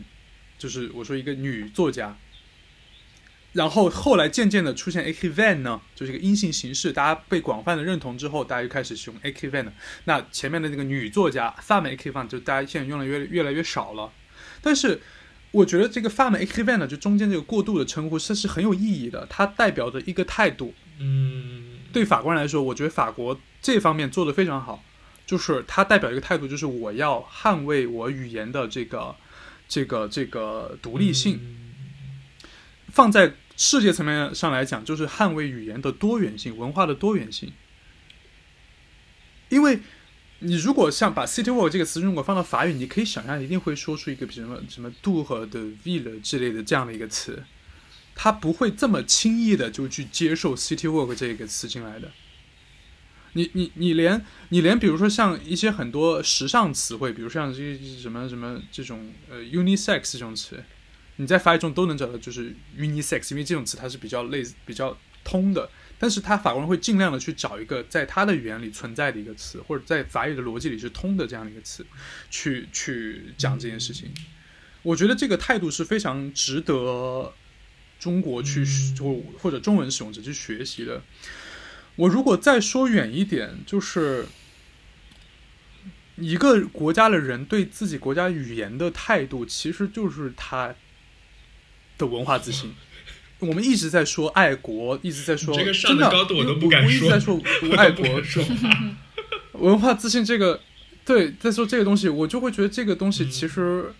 [0.57, 2.17] 就是我说一个女作家。
[3.55, 9.65] 然后后来渐渐的出现 a k van 呢，就是一个阴性形式，大家被广泛的认同之后，大家就开始使用 a k van
[10.03, 14.11] 那前面的那个女作家 femme a k van 就大家现在用的越越来越少了。
[14.61, 14.99] 但是
[15.51, 20.73] 我觉得这个 femme a k van 呢，就中间这个过渡的称呼，它是很有意义的，它代表着一个态度。
[20.99, 24.83] 嗯，对法国人来说，我觉得法国这方面做的非常好，
[25.25, 29.15] 就是它代表一个态度，就是我要捍卫我语言的这个
[29.69, 31.39] 这个这个独立性，
[32.89, 33.31] 放在。
[33.57, 37.53] 世界层面上来讲，就是捍卫语言的多元性、文化的多元性。
[39.49, 39.79] 因为
[40.39, 47.43] 你如果像把 “city walk” 这个词如果放到法语，你可以想象一定会说出一个什么什么 “do” 和 “the ville” 之类的这样的一个词，
[48.13, 52.11] 他不会这么轻易的就去接受 “city walk” 这个词进来的。
[53.33, 60.61] 你你你连你连比如说像一些很多时尚词汇，比如像这些什么什么这种呃 “unisex” 这种词。
[61.17, 65.69] 你在法语中都能找到，就是 unisex，因为这种词它是比较类似、比较通的。
[65.97, 71.85] 但是他法国人会尽量的去找一个在他的语言里存在的一个词，或者在法语的逻辑里是通的这样的一个词，
[72.29, 74.13] 去去讲这件事情。
[74.83, 77.33] 我觉得这个态度是非常值得
[77.97, 78.65] 中国去
[78.99, 81.01] 或或者中文使用者去学习的。
[81.95, 84.25] 我如果再说远一点，就是
[86.17, 90.75] 一个国家的人对自己国家语言的态度，其实就是他。
[91.97, 92.73] 的文化自信，
[93.39, 96.87] 我们一直在说爱国，一直在说真的，我都不敢说。
[96.87, 97.39] 我一直在说
[97.77, 98.21] 爱国，
[99.59, 100.61] 文化自信这个，
[101.05, 103.93] 对，在说这个东西，我就会觉得这个东西其实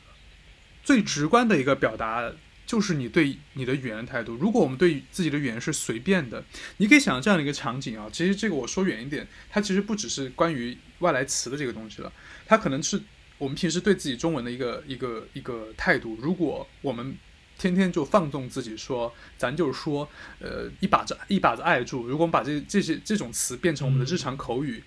[0.84, 2.32] 最直观的一个表达，
[2.66, 4.34] 就是你对你的语言态度。
[4.36, 6.44] 如果我们对自己的语言是随便的，
[6.78, 8.08] 你可以想象这样的一个场景啊。
[8.12, 12.12] 其实这个我说远一点，它其实不只是关于外来词的这个东西了，
[12.46, 13.00] 它可能是
[13.38, 16.18] 我们平时对自己中文的一个一个一个态度。
[16.22, 17.16] 如果我们
[17.58, 20.08] 天天就放纵自己说，咱就是说，
[20.40, 22.06] 呃，一把子一把子爱住。
[22.06, 24.84] 如果我们把这这些这种词变成我们的日常口语，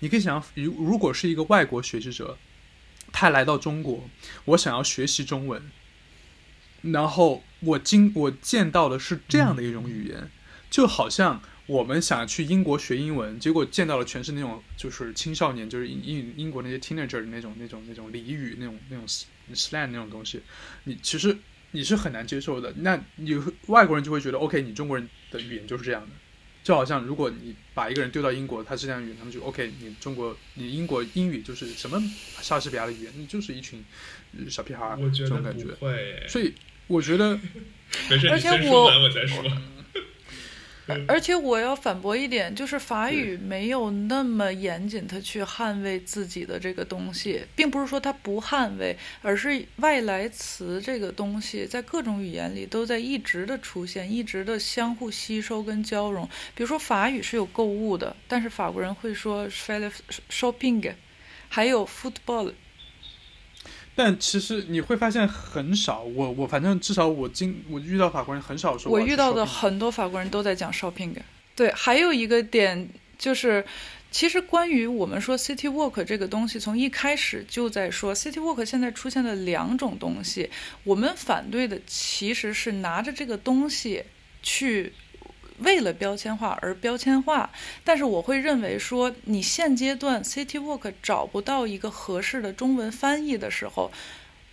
[0.00, 2.36] 你可以想象，如如果是一个外国学习者，
[3.12, 4.08] 他来到中国，
[4.44, 5.62] 我想要学习中文，
[6.82, 10.30] 然后我经我见到的是这样的一种语言，
[10.70, 19.06] 就好像我们想去英国学英文，结果见到了全是那种就是青少年，就是英英英国那些 teenager 的那种那种那种俚语，那种那种
[19.54, 20.42] slang 那种东西，
[20.84, 21.38] 你其实。
[21.72, 23.34] 你是很难接受的，那你
[23.66, 26.08] 外国人就会觉得，OK，你中国人的语言就是这样的，
[26.62, 32.00] 就好像如果你把一个人丢到英国，他是这样语言，他们就 OK，你中国，你英国英语就是什么
[32.40, 33.84] 莎士比亚的语言，你就是一群
[34.48, 35.64] 小屁孩儿，这种感觉。
[36.28, 36.54] 所以
[36.86, 37.38] 我觉得，
[38.30, 38.90] 而且我。
[41.06, 56.28] 而且我要反驳一点，就是法语没有那么严谨，它去捍卫自己的这个东西，并不是说它不捍卫，而是外来词这个东西在各种语言里都在一直的出现，一直的相互吸收跟交融。
[56.54, 60.92] 比如说法语是有购物的，但是法国人会说 shopping，
[61.48, 62.52] 还有 football。
[63.94, 71.14] 但其实你会发现很少，我我反正至少我经我遇到法国人很少说我遇到的很多法国人都在讲 shopping。
[71.54, 72.88] 对，还有一个点
[73.18, 73.64] 就是，
[74.10, 80.48] 其实关于我们说 city walk 这个东西，从一开始就在说 city walk 现在出现了两种东西，
[80.84, 84.04] 我们反对的其实是拿着这个东西
[84.42, 84.92] 去。
[85.58, 87.50] 为了标签化而标签化，
[87.84, 93.90] 但是我会认为说，你现阶段 City Walk 找不到一个合适的中文翻译的时候，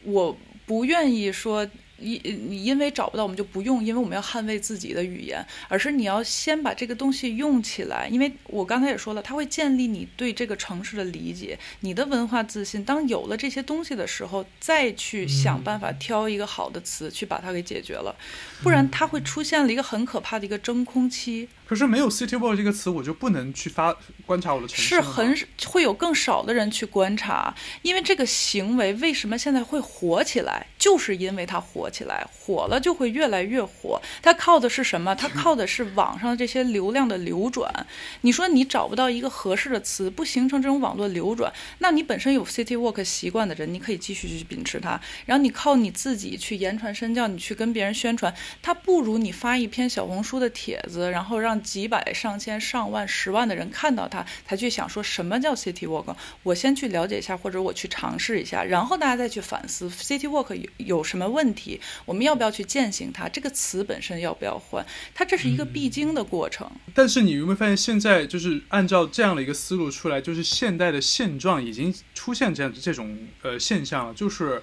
[0.04, 1.68] 我不愿意说
[2.02, 8.08] 因你因为找不到我们就不用，因为我们要捍卫自己的语言，而是你要先把这个东西用起来。
[8.08, 12.84] 因为我刚才也说了，它会建立你对这个城市的理解，你的文化自信。
[12.84, 18.16] 当有了这些东西的时候，再去想办法挑一个好的词去把它给解决了，
[18.64, 21.50] 不然它会出现了一个很可怕的一个真空期。
[21.70, 23.95] 可是没有 city walk 这个词，我就不能去发
[24.26, 27.53] 观察我的城市是很会有更少的人去观察，
[27.84, 34.01] 因为这个行为为什么现在会火起来，就是因为它火起来，火了就会越来越火。
[34.24, 35.13] 它靠的是什么？
[35.13, 37.86] 它靠的是网上这些流量的流转。
[38.22, 44.99] 你说你找不到一个合适的词，不形成这种网络流转，那你本身有 city walk 习惯的人，你可以继续去秉持它。
[45.28, 56.16] 然后你靠你自己去言传身教，你去跟别人宣传，它不如你发一篇小红书的帖子，然后让几百、上千、上万、十万的人看到它，才去想说什么叫 city walk。
[56.43, 63.28] 我先去了解一下，或者我去尝试一下，然后大家再去反思 city walk 有有什么问题，我们要不要去践行它？
[63.30, 64.86] 这个词本身要不要换？
[65.14, 66.70] 它这是一个必经的过程。
[66.93, 74.62] 但是你有没有发现，现在就是按照这样的一个思路出来，就是现代的现状已经出现这样这种呃现象了，就是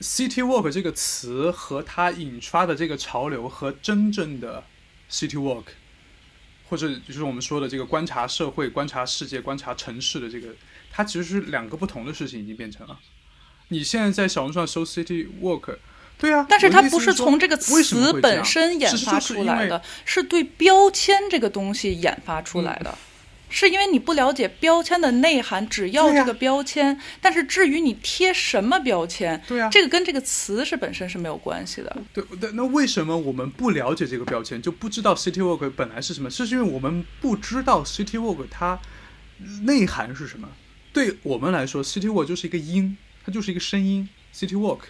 [0.00, 4.64] city walk 这个词和它引发的这个潮流和真正的
[5.10, 5.64] city walk，
[6.68, 10.48] 或者就是我们说的这个观察社会、观察世界、观察城市的这个，
[10.90, 12.98] 它其实是两个不同的事情，已经变成了。
[13.68, 15.76] 你现在在小红书上搜 city walk。
[16.20, 22.98] 对啊，但是它不是从这个词本身研其实发出来的，是对标签这个东西演发出来的。
[23.50, 31.96] 是因为你不了解标签的内涵，只要这个标签，但是至于你贴什么标签，对啊这个跟这个词是本身是没有关系的。
[32.12, 36.28] 对，那那为什么我们不了解这个标签，就不知道 City Walk 本来是什么？
[36.30, 38.78] 是因为我们不知道 City Walk 它
[39.62, 40.48] 内涵是什么。
[40.92, 44.80] 对我们来说，City Walk 就是一个音，它就是一个声音，City Walk。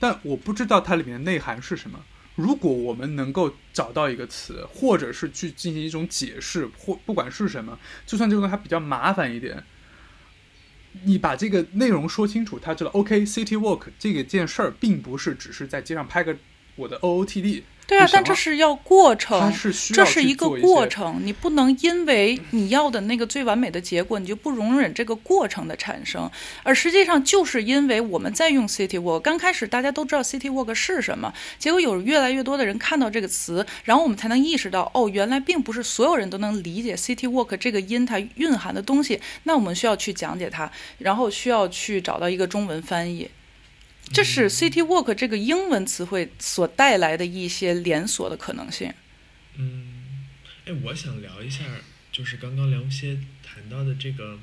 [0.00, 1.98] 但我不知道它里面的内涵是什么。
[2.38, 7.76] 如果我们能够找到一个词，或者是去进行一种解释，或不管是什么，
[8.06, 9.64] 就算这个东西它比较麻烦一点，
[11.02, 16.36] 你把这个内容说清楚，他知道 OK，City Walk 这个件事儿，并不是只是在街上拍个
[16.76, 17.64] 我的 OOTD。
[17.88, 26.30] 对啊但这是要过程，是这是一个过程，你不能因为你要的那个最完美的结果，你就不容忍这个过程的产生。
[26.62, 39.18] 而实际上，就是因为我们在用 City Walk，刚开始大家都知道 City Walk 是什么，结果有越来越多的人看到这个词，然后我们才能意识到，哦，原来并不是所有人都能理解 City Walk 这个音它蕴含的东西。
[39.44, 43.30] 那我们需要去讲解它，然后需要去找到一个中文翻译。
[44.12, 48.92] 这是 City Walk 这个英文词汇所带来的一些连锁的可能性。
[49.56, 50.26] 嗯，
[50.64, 51.64] 哎，我想聊一下，
[52.10, 54.38] 就是刚刚梁先谈到的这个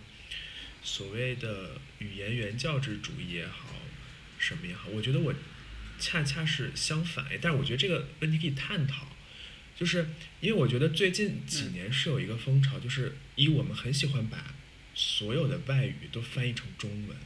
[0.83, 3.69] 所谓的语言原教旨主义也好，
[4.37, 5.33] 什么也好，我觉得我
[5.99, 9.07] 恰恰是相反，哎但是我觉得这个问题可以探讨，
[9.75, 10.09] 就是
[10.41, 14.53] 因为我觉得最近几年是有一个风潮，就是以我们很喜欢把
[14.93, 17.17] 所有的外语都翻译成中文，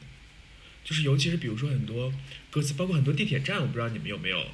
[0.90, 2.12] 就是尤其是比如说很多
[2.50, 4.44] 歌词，包括很多地铁站，我不知道你们有没有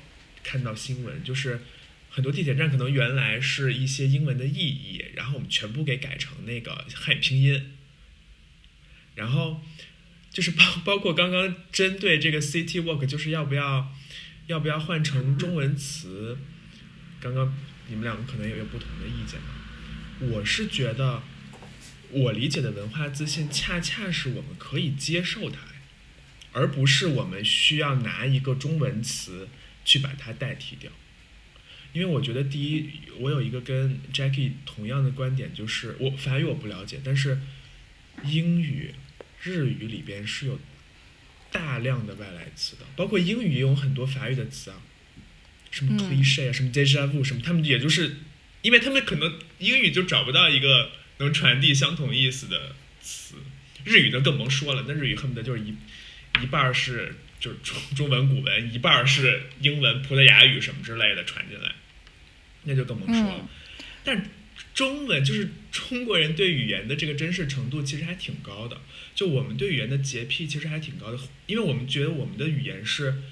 [0.45, 1.63] 看到新闻，就是
[2.11, 7.73] 很多地铁站可能原来是一些英文的意义，然后我们全部给改成那个汉语拼音，
[9.15, 9.63] 然后
[10.31, 13.91] 就是包包括刚刚针对这个 city walk，就是要不要
[14.49, 16.37] 要不要换成中文词，
[17.19, 17.57] 刚刚
[17.89, 21.23] 你们两个可能也有不同的意见嘛，我是觉得
[22.11, 25.61] 我理解的文化自信，恰恰是我们可以接受它。
[26.57, 29.47] 而不是我们需要拿一个中文词
[29.85, 30.91] 去把它代替掉。
[31.93, 37.39] 因为我觉得，第一，我有一个跟 Jackie 同样的观点，就是我法语我不了解，但是
[38.25, 38.95] 英语、
[39.43, 40.59] 日语里边是有
[41.53, 44.81] 大量的外来词的，包括英语也有很多法语的词啊，
[45.71, 48.17] 什么嗯 cliche 啊，什么 déjà vu 什么，他们也就是，
[48.63, 53.37] 因为他们可能英语就找不到一个能传递相同意思的词，
[53.85, 55.75] 日语就更甭说了，那日语恨不得就是一。
[56.43, 61.75] 一半儿是就是中中文古文，一半儿是英文、葡萄牙语什么之类的传进来，
[62.65, 63.39] 那就更甭说了。
[63.41, 63.49] 嗯
[64.05, 64.25] 但
[64.73, 68.81] 中文就是中国人对语言的这个珍视程度其实还挺高的，
[69.17, 73.23] 就我们对语言的洁癖其实还挺高的，因为我们觉得我们的语言是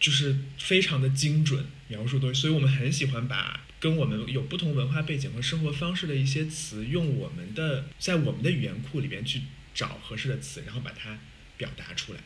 [0.00, 11.16] 就是非常的精准描述东西，所以我们很喜欢把跟我们有不同文化背景和生活方式的一些词，用我们的在我们的语言库里边去找合适的词，然后把它
[11.58, 12.20] 表达出来，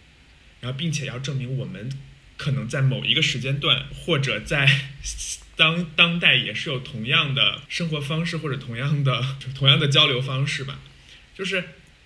[0.60, 1.90] 然后并且要证明我们
[2.36, 4.68] 可能在某一个时间段或者在。
[5.54, 9.22] 当当代也是有同样的生活方式或者同样的
[9.54, 10.80] 同样的交流方式吧，
[11.36, 11.62] 就是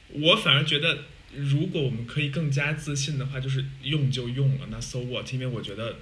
[0.09, 5.33] 我反而觉得，如果我们可以更加自信的话，就是用就用了，那 so what？
[5.33, 6.01] 因为我觉得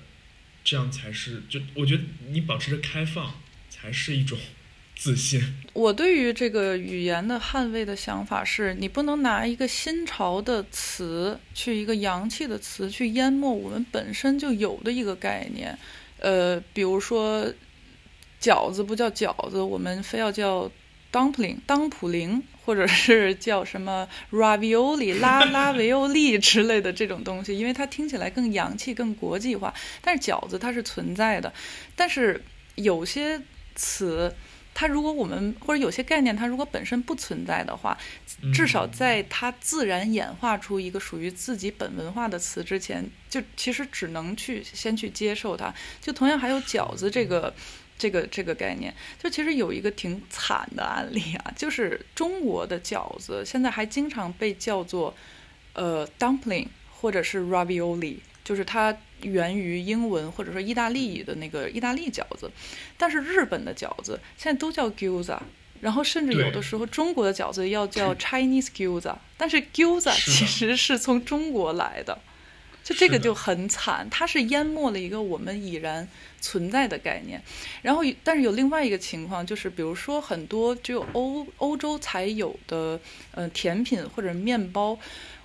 [0.65, 3.39] 这样才是，就我觉得你保持着开放
[3.69, 4.39] 才是一种
[4.97, 5.43] 自信。
[5.73, 15.77] 我对于这个语言的捍卫的想法是，你不能拿一个新潮的词去一个洋气的词去淹没我们本身就有的一个概念。
[16.21, 17.53] 呃，比如说
[18.41, 20.71] 饺子不叫饺子，我们非要叫
[21.13, 29.75] dumpling 当普林，或者是叫什么 ravioli 拉拉维欧利之类的这种东西，因为它听起来更洋气、更国际化。
[30.01, 31.53] 但是饺子它是存在的，
[31.97, 32.41] 但是
[32.77, 33.43] 有些
[33.75, 34.33] 词。
[34.75, 37.97] 它如果我们或者有些概念，它如果本身不存在的话，
[38.53, 45.73] 至少在它自然演化出一个属于自己本文化的词之前，就其实只能去先去接受它。
[46.01, 47.55] 就同样还有饺子这个
[47.97, 48.93] 这个这个概念，
[49.23, 55.15] 就其实有一个挺惨的案例啊，就是中国的饺子现在还经常被叫做
[55.75, 58.97] 呃 dumpling 或者是 ravioli，就是它。
[59.23, 62.51] 源于英文或者说意大利语的那个意大利饺子，
[62.99, 65.39] 但是日本的饺子现在都叫 gyoza，
[65.81, 72.19] 然后甚至有的时候中国的饺子要叫 Chinese gyoza，但是 gyoza 其实是从中国来的，
[72.83, 76.07] 就这个就很惨，它是淹没了一个我们已然
[76.43, 77.43] 存在的概念。
[77.81, 83.01] 然后，但是有另外一个情况，就是比如说很多只有欧欧洲才有的
[83.31, 84.99] 呃甜品或者面包。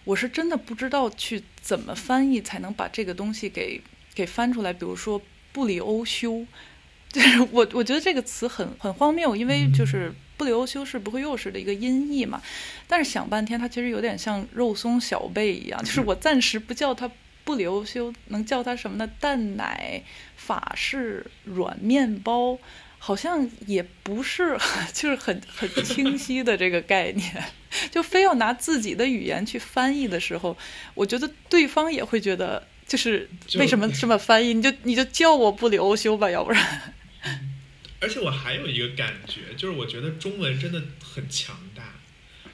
[0.04, 3.82] 我是真的不知道去怎么翻译才能把这个东西给
[4.14, 4.74] 给翻出来。
[4.74, 5.22] 比如说
[5.52, 6.46] 布里欧修，
[7.12, 12.42] 就是我我觉得这个词很很荒谬，因为就是布里欧修是不会又是的一个音译嘛。
[12.88, 17.12] 但是想半天，它其实有点像肉松小贝一样，就是我暂时不叫它
[17.44, 19.10] 布里欧修，能叫它什么呢？
[19.20, 20.04] 蛋奶
[20.36, 22.58] 法式软面包。
[23.02, 24.58] 好像也不是，
[24.94, 27.44] 就是很很清晰的这个概念，
[27.90, 30.56] 就非要拿自己的语言去翻译的时候，
[30.94, 34.54] 我觉得对方也会觉得，就是为什么这么翻译？
[34.54, 36.94] 你就你就叫我不留修吧，要不然。
[38.02, 41.96] 而且我还有一个感觉，就是我觉得中文真的很强大，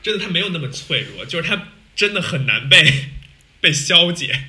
[0.01, 3.09] 真的它没有那么脆弱，就是它真的很难被
[3.59, 4.45] 被消解，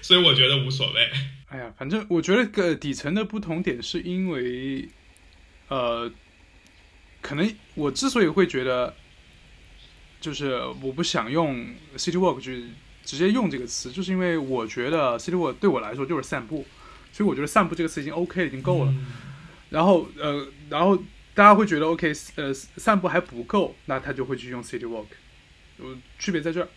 [0.00, 1.10] 所以我觉得无所谓。
[1.48, 4.88] 哎呀，反正我觉得个底层的不同点是因为。
[5.72, 6.12] 呃，
[7.22, 8.94] 可能我之所以会觉得，
[10.20, 11.64] 就是我不想用
[11.96, 12.66] city walk 去
[13.06, 16.66] 直接用这个词，就是因为我觉得 city walk 对我来说就是散步，
[17.10, 18.94] 所以我觉得散步这个词已经 OK 了，已经够了。
[19.70, 20.94] 然后呃，然后
[21.32, 25.06] 大家会觉得 OK，呃，散步还不够，那他就会去用 city walk，
[25.78, 26.68] 呃，区别在这儿。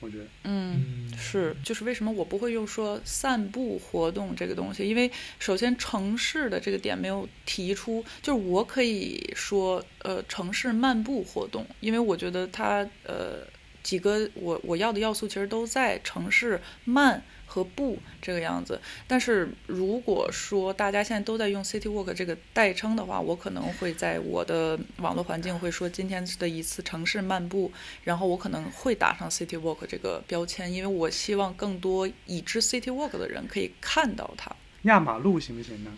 [0.00, 4.88] 我觉得，嗯，是，就是为什么我不会用说散步活动这个东西？
[4.88, 13.46] 因为首先城市的这个点没有提出，就是我可以说，呃，城市漫步活动，因为我觉得它，呃，
[13.82, 17.22] 几个我我要的要素其实都在城市慢。
[17.50, 27.72] 和不这个样子，但是如果说大家现在都在用 City Walk 这个代称的话，我可能会在我的网络环境会说今天的一次城市漫步，
[28.04, 34.54] 然后我可能会打上 City Walk 这个标签，因为我希望更多已知 City Walk 的人可以看到它。
[34.82, 35.90] 压马路行不行呢？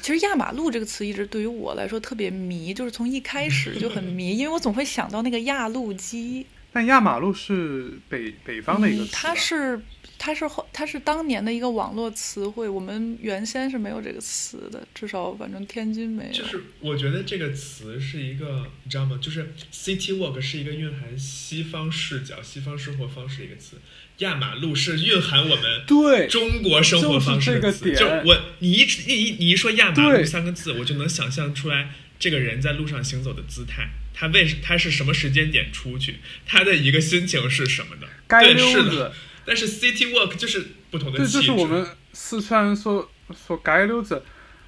[0.00, 6.46] 其实“压马路”这个词一直对于我来说特别迷，就是从一开始就很迷，因为我总会想到那个压路机。
[6.72, 9.10] 但压马路是北北方的一个词。
[9.12, 9.78] 它是。
[10.22, 16.30] 它是后，它是当年的一个网络词汇，我们原先是没有这个词的，至少反正天津没有。
[16.30, 19.18] 就是我觉得这个词是一个，你知道吗？
[19.18, 23.78] 就是 city walk 是一个蕴含西方视角、西方生活方式的一个词，
[24.18, 27.90] 压马路是蕴含我们对中国生活方式的词。
[27.96, 38.06] 就我你一一你一说压马路三个字，我就能想象出来这个人在路上行走的姿态，他为他是什么时间点出去，他的一个心情是什么的？
[38.28, 39.14] 对，是的。
[39.44, 44.22] 但是 city walk 就是不同的对，就是我们四川说说街溜子，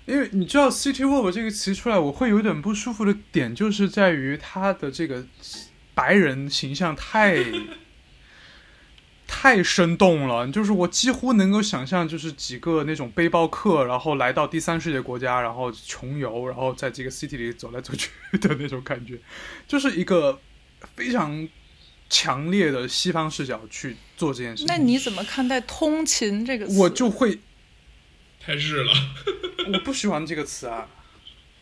[0.07, 5.25] 因为你知道 city walk 这个词出来，我会有点不舒服的点，就是在于它的这个
[5.95, 7.45] 白人形象太
[9.27, 19.19] 太生动了，就是我几乎能够想象，就是几个那种背包客，然后来到第三世界国家，然后穷游，然后在这个 city 里走来走去的那种感觉，
[19.67, 20.39] 就是一个
[20.95, 21.49] 非常
[22.13, 24.67] 强烈的西方视角去做这件事情。
[24.67, 26.79] 那你怎么看待“通勤”这个词？
[26.79, 27.41] 我就会，
[28.39, 28.93] 太日了，
[29.73, 30.87] 我不喜欢这个词啊。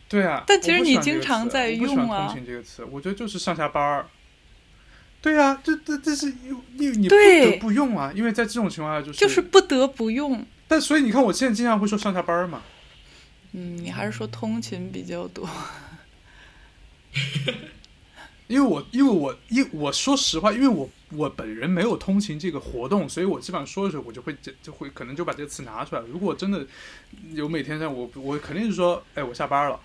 [0.09, 4.09] 对啊，但其实你经常词在我不喜欢用啊通勤这个词，我觉得就是上下班儿。
[5.21, 6.25] 对啊，这这这是
[6.73, 10.45] 你你不得不用啊，因为在这种情况下就是就是不得不用。
[10.67, 12.61] 但所以你看，我现在经常会说上下班儿嘛。
[13.53, 15.49] 嗯，你还是说通勤比较多。
[18.51, 26.01] 因为我因为我因我说实话，因为我我本人没有通勤这个活动，所以我基本上说的时候，我就会就就会可能就把这个词拿出来。
[26.01, 26.67] 如果真的
[27.31, 29.79] 有每天这样，我我肯定是说，哎，我下班了，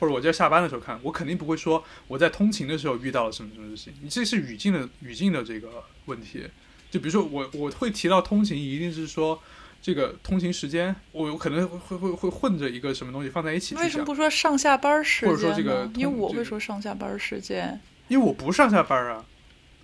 [0.00, 3.92] 或者我在下班的时候看，我肯定不会说我在通勤的时候遇到了什么什么事情。
[4.00, 6.44] 你这是语境的语境的这个问题。
[6.90, 9.38] 就比如说我我会提到通勤，一定是说
[9.82, 14.04] 这个通勤时间，我可能会会会混着一个什么东西放在一起为什么。
[14.06, 15.92] 不说上下班时间或者说这个呢？
[15.96, 17.78] 因为我会说上下班时间。
[18.08, 19.24] 因为我不上下班啊。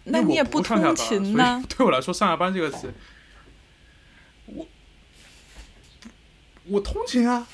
[0.04, 1.66] 那我你也不上下班，勤呢所以？
[1.78, 2.92] 对我来说，上下班这个词，
[4.46, 4.66] 我
[6.64, 7.46] 我通勤啊，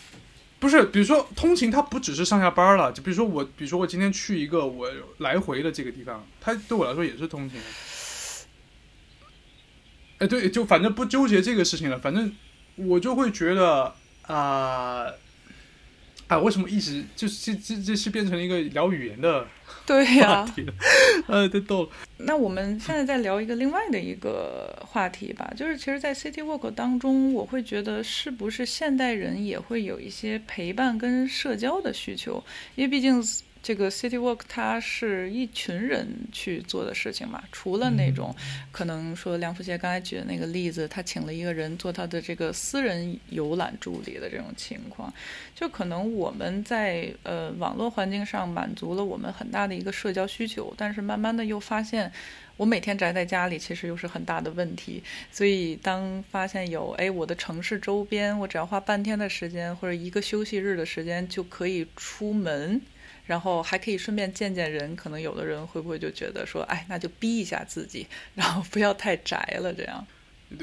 [0.58, 7.60] 不是，比如说通勤，它不只是上下班了，就比如说我，比如说我今天去一个我来回的这个地方，它对我来说也是通勤。
[10.18, 12.34] 哎，对，就反正不纠结这个事情了，反正
[12.76, 15.06] 我就会觉得啊。
[16.28, 19.46] 啊，为什么一直就是这这这是变成了一个聊语言的
[19.86, 20.72] 对呀、话题了？
[21.26, 21.88] 呃， 太逗了。
[22.18, 32.42] 那我们现在再聊一个另外的一个话题吧，就是其实，在 City Walk 当中，我会觉得是不是现代人也会有一些陪伴跟社交的需求，
[32.74, 33.22] 因为毕竟
[33.62, 38.34] 这个 City Walk 它是一群人去做的事情嘛，除了那种
[38.70, 45.12] 可能说梁福杰刚才举的那个例子，他请了一个人做他的这个私人游览助理的这种情况，
[45.54, 52.10] 就可能我们在呃网络环境上满足了我们很大的一个社交需求，但是慢慢的又发现，
[52.56, 55.02] 我每天宅在家里其实又是很大的问题。
[55.30, 62.80] 所以当发现有哎我的城市周边，我只要花半天的时间或者一个休息日的时间就可以出门。
[63.28, 70.04] 然后还可以顺便见见人，可能有的人会不会就觉得说，哎，那就逼一下自己，然后不要太宅了，这样。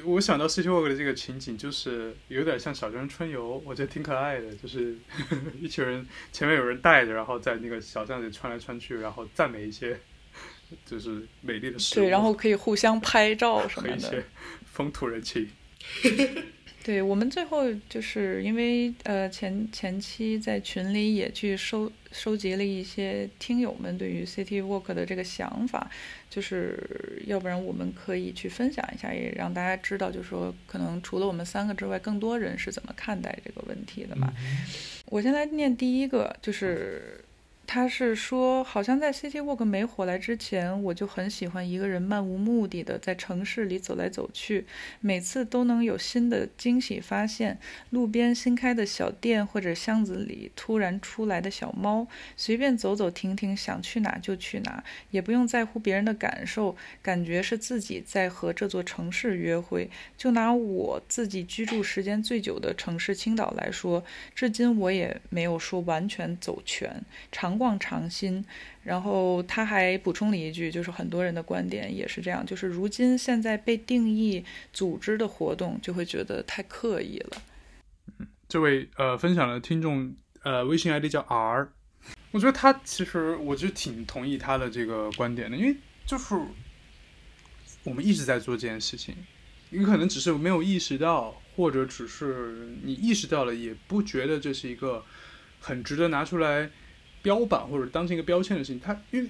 [0.04, 4.56] 我想到 City Walk 的这个情景，就是有点像小镇春游，我觉得挺可爱的。
[4.56, 4.96] 就是
[5.62, 10.00] 一群人前面有人带着，然后在那个小巷子里穿来穿去，然后赞美一些
[10.88, 13.94] 就是美丽的事物，对，然后可以互相拍照什么的。
[13.94, 14.26] 和一些
[14.66, 15.48] 风土人情。
[16.86, 25.90] 对我们最后就是因为呃前前期在群里也去收收集了一些听友们对于 City Walk 的这个想法，
[26.30, 34.32] 就是要不然我们可以去分享一下，也让大家知道，就是说可能除了我们三个之外，更多人是怎么看待这个问题的嘛。
[35.08, 37.26] 我先来念第一个，就是
[37.68, 44.66] 他是说，好像在 City Walk 没火来之前，我就很喜欢一个人漫无目的的在城市里走来走去，
[45.02, 47.58] 每次都能有新的惊喜发现。
[47.90, 59.90] 路边新开的小店或者巷子里突然出来的小猫，随便走走停停，想去哪就去哪，也不用在乎别人的感受，感觉是自己在和这座城市约会。
[60.18, 64.04] 就拿我自己居住时间最久的城市青岛来说，
[64.36, 68.44] 至今我也没有说完全走全长，望常新。
[68.84, 77.42] 然后他还补充了一句，就是很多人的观点也是这样，就是如今现在被定义组织的活动，就会觉得太刻意了。
[78.48, 80.14] 这位呃分享的听众
[80.44, 81.68] 呃微信 ID 叫 R，
[82.30, 85.76] 我觉得他其实我就挺同意他的这个观点的，因为
[86.06, 86.36] 就是
[87.84, 89.16] 我们一直在做这件事情，
[89.72, 95.04] 你可能只是没有意识到，或者只是你意识到了，也不觉得这是一个
[95.60, 96.70] 很值得拿出来
[97.26, 98.80] 标榜或者当成一个标签的事情。
[98.80, 99.30] 它因为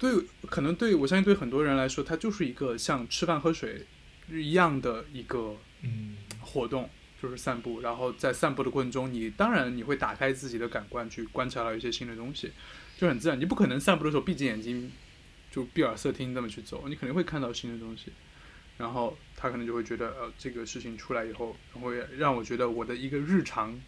[0.00, 0.12] 对
[0.46, 3.86] 可能对我相信对很多人来说，它就是一个像吃饭喝水
[4.28, 6.90] 一样的一个嗯活动。
[7.18, 12.52] 就是散步，然后在散步的过程中，你当然你会打开自己的感官去观察到一些新的东西，
[12.98, 13.40] 就很自然。
[13.40, 14.92] 你不可能散步的时候闭着眼睛
[15.50, 18.12] 就闭耳塞听这么去走，你肯定会看到新的东西。
[18.76, 23.80] 然后他可能就会觉得，呃，这个事情出来以后，会让我觉得我的一个日常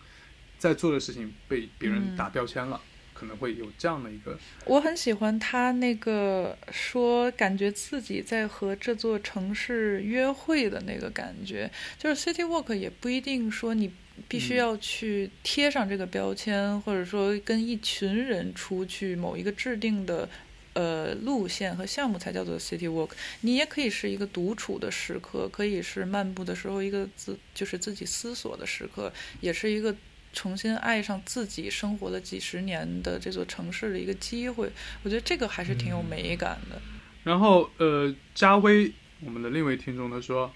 [0.57, 2.81] 在做的事情被别人打标签了，
[3.19, 4.39] 可能会有这样的一个。
[4.65, 11.69] 我很喜欢他那个说，感觉自己在和这座城市约会的那个感觉，
[11.99, 13.90] 就是 City Walk 也不一定说你
[14.28, 20.28] 必须要去贴上这个标签，或者说跟一群人出去某一个制定的
[20.74, 23.11] 呃路线和项目才叫做 city walk。
[23.40, 29.95] 你也可以是一个独处的时刻，可以是漫步的时候一个自就是自己思索的时刻，也是一个
[30.39, 34.70] 重新爱上自己生活了几十年的这座城市的一个机会。
[35.02, 36.81] 我觉得这个还是挺有美感的。
[37.24, 40.52] 然后呃，嘉威，我们的另一位听众他说。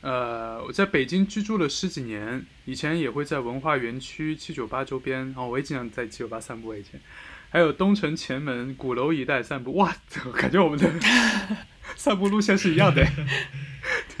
[0.00, 6.74] 呃，我在北京居住了十几年，以前也会在文化园区七九八周边，然后我也经常在七九八散步。
[6.74, 6.98] 以前
[7.50, 9.94] 还有东城前门鼓楼一带散步，哇，
[10.34, 10.90] 感觉我们的
[11.96, 13.06] 散步路线是一样的。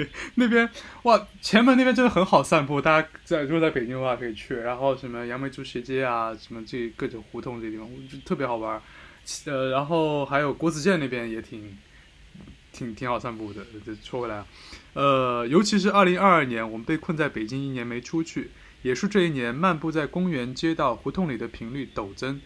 [0.36, 0.68] 那边
[1.02, 4.54] 哇，前门那边真的很好散步，大家在如果在北京的话可以去。
[4.54, 8.80] 然后什么杨梅竹斜街啊，什么这各种胡同这地方，就特别好玩。
[9.44, 11.76] 呃，然后还有国子监那边也挺
[12.72, 13.64] 挺挺好散步的。
[13.84, 14.44] 这说回来。
[14.94, 18.50] 呃，尤其是二零二二年，我们被困在北京一年没出去，
[18.82, 22.40] 也是这一年漫步在公园、街道、胡同里的频率陡增，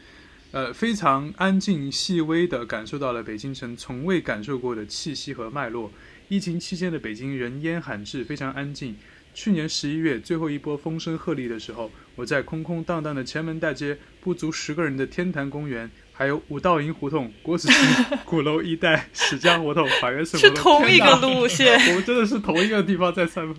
[0.51, 5.91] 呃，非常安静、细微地感受到了北京城从未感受过的气息和脉络。
[6.29, 8.97] 疫情期间的北京人烟罕至，非常安静。
[9.35, 15.91] 去年十一月最后一波风声鹤唳的时候，我在空空荡荡的前门大街，不足十个人的天坛公园。
[16.17, 21.75] 还有五道营胡同、国子监、鼓楼一带、史家胡同、法源寺胡同， 是同一个路线。
[21.91, 23.59] 我们真的是同一个地方在散步。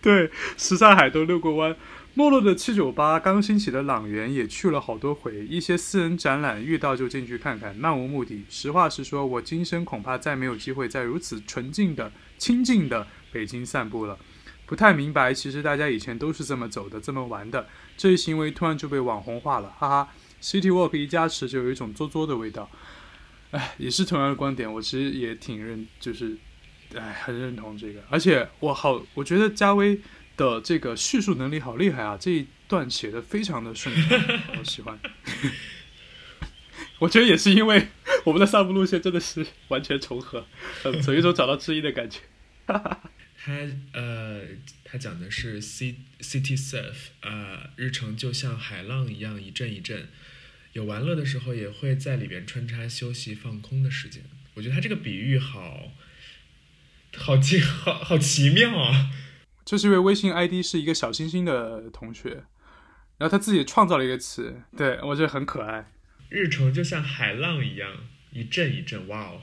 [0.00, 1.74] 对，什刹海都遛过弯。
[2.18, 5.46] 没落的七九八，刚兴起的朗园也去了好多回。
[5.46, 8.44] 一些私人展览遇到就进去看看，漫无目的。
[8.50, 14.18] 实话实说，我今生恐怕再没有机会在如此纯净的、清静的北京散步了。
[14.66, 17.68] 不太明白，其实大家以前都是这么走的、这么玩的。
[17.96, 20.08] 这一行为突然就被网红化了，哈哈。
[20.42, 22.68] City Walk 一加持就有一种作作的味道，
[23.52, 26.36] 哎，也是同样的观点，我其实也挺认，就是，
[26.96, 28.00] 哎，很认同这个。
[28.10, 30.00] 而且我好，我觉得加威
[30.38, 34.18] 的这个叙述能力好厉害啊，这一段写的非常的顺畅，
[34.58, 34.98] 我喜欢。
[37.00, 37.88] 我觉得也是因为
[38.24, 40.46] 我们的散步路线真的是完全重合，
[40.84, 42.20] 有一种找到知音的感觉。
[42.66, 43.52] 他
[43.92, 44.40] 呃。
[44.90, 50.06] 他讲的是 C City Surf 啊，日程就像海浪一样一阵一阵，
[50.72, 54.22] 有玩乐的时候，也会在里边穿插休息放空的时间。
[54.54, 55.92] 我觉得他这个比喻好，
[57.14, 59.10] 好奇，好好奇妙啊！
[59.68, 62.44] 这是因为微信 ID 是一个小星星的同学，
[63.18, 65.92] 然后他自己创造了一个词，对我觉得很可爱。
[66.30, 67.90] 日程就像海浪一样
[68.32, 69.40] 一阵一阵，哇哦！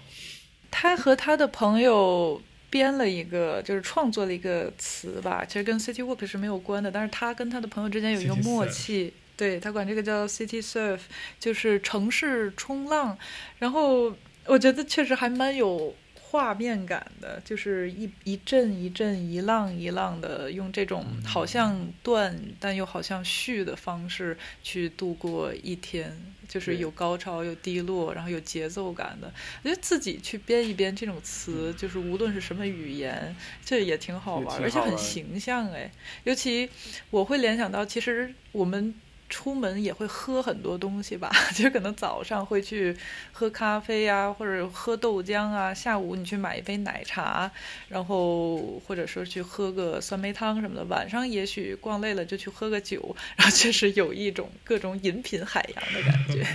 [0.72, 2.42] 他和他的朋友。
[2.68, 11.00] 编了一个，就是创作了一个词吧，其实跟 city walk 是没有关的，但是他跟他的朋友之间有一个默契，对他管这个叫 city surf，
[11.40, 13.18] 就是城市冲浪，
[13.60, 14.14] 然后
[14.46, 15.96] 我觉得确实还蛮有。
[16.28, 26.12] 画面感的，就是一一阵一阵、一浪一浪的，用这种好像断但又好像续的方式去度过一天，
[26.48, 29.32] 就是有高潮有低落，然后有节奏感的。
[29.64, 33.34] 我觉得自己去编一编这种词，就是无论是什么语言，
[33.64, 35.90] 这也挺好玩，而且很形象哎。
[36.26, 36.70] 尤其
[37.12, 38.94] 我会联想到，其实我们。
[39.28, 42.96] 出门也会喝很多东西吧， 就可能早上会去
[43.32, 45.74] 喝咖啡呀，或者喝豆浆啊。
[45.74, 47.52] 下午你去买一杯奶茶，
[47.90, 50.84] 然后或者说去喝个酸梅汤什么的。
[50.86, 56.46] 晚上也许逛累了就去喝个酒，然后确实有一种各种饮品海洋的感觉。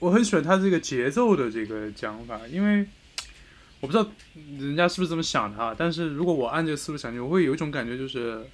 [0.00, 2.84] 我很喜欢他这个节奏的这个讲法，因为
[3.78, 4.10] 我不知道
[4.58, 5.72] 人家是不是这么想的哈。
[5.78, 8.44] 但是如果我按这个思路想，我会有一种感觉，就是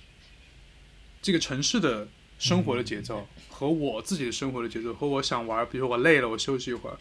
[1.22, 2.06] 这个城市的。
[2.43, 6.98] 生活的节奏和我自己的生活的节奏，和我想玩，比如说我累了，我休息一会儿，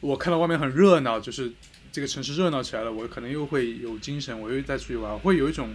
[0.00, 1.50] 我看到外面很热闹，就是
[1.90, 5.74] 这个城市热闹起来了，我可能又会有精神，我又再出去玩，会有一种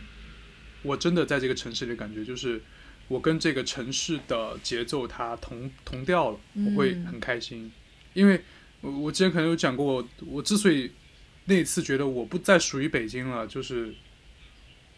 [0.83, 2.61] 我真的在这个城市里感觉，就是
[3.07, 7.71] 我跟这个城市的节奏它同同调了，我会很开心，
[8.13, 8.39] 因为
[8.81, 10.91] 我我之前可能有讲过，我之所以
[11.45, 13.91] 那次觉得我不再属于北京了，就是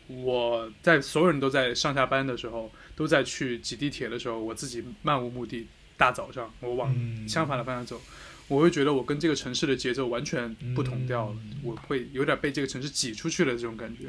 [0.07, 2.72] 我在所有人都在上下班的时候。
[2.98, 5.68] 都在去挤地铁的时候，我自己漫无目的，
[5.98, 6.95] 大早上我往
[7.27, 8.02] 相反的方向走，
[8.48, 14.06] 我会觉得我跟这个城市的节奏完全不同调了，我会有点被这个城市挤出去了这种感觉。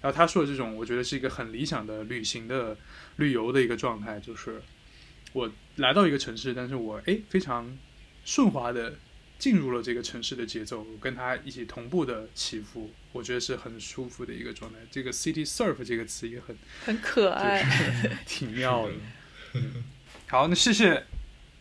[0.00, 2.74] 然后他说的这种，我觉得是一个很理想的旅行的
[3.16, 4.62] 旅游的一个状态，就是
[5.34, 7.76] 我来到一个城市，但是我哎非常
[8.24, 8.94] 顺滑的。
[9.40, 14.78] 进入了这个城市的节奏，跟它一起同步的起伏，我觉得是很舒服的一个状态。
[14.90, 16.54] 这个 city surf 这个词也很
[16.84, 17.64] 很可爱，
[18.26, 18.94] 挺妙的。
[20.28, 21.06] 好，那谢谢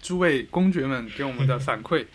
[0.02, 2.06] 诸位公爵们给我们的反馈。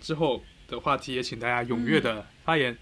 [0.00, 2.76] 之后的话题也请大家踊跃的发言。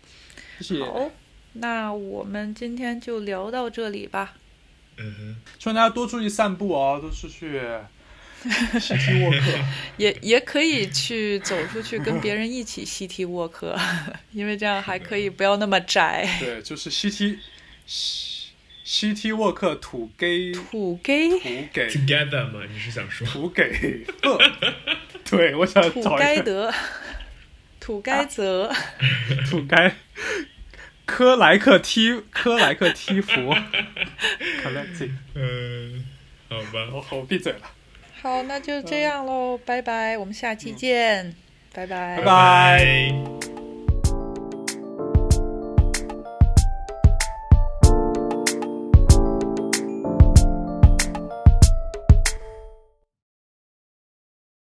[0.60, 0.84] 谢谢。
[0.84, 1.10] 好，
[1.54, 4.36] 那我们今天就聊到这里吧。
[4.96, 7.60] 嗯哼，希望大家多注意散步哦，多出去
[8.80, 9.42] City Walk，
[9.98, 13.76] 也也可以去走出去，跟别人一起 City Walk，
[14.32, 16.26] 因为这样还可以不要那么宅。
[16.40, 17.38] 对，就是 City
[18.84, 21.38] City Walk 土给土给土
[21.72, 23.26] 给 Together 嘛，你是想说？
[23.26, 24.38] 土给呵，
[25.28, 26.72] 对我想土该德，
[27.78, 28.72] 土该泽，
[29.48, 29.94] 土该
[31.04, 33.54] 科莱克踢科莱克踢服
[34.62, 36.04] collecting，嗯，
[36.48, 36.88] 好吧。
[36.92, 37.60] 我我闭嘴了，
[38.22, 41.34] 好，那就这样喽，拜拜，我们下期见，
[41.72, 42.16] 拜拜拜。
[42.18, 43.49] 拜拜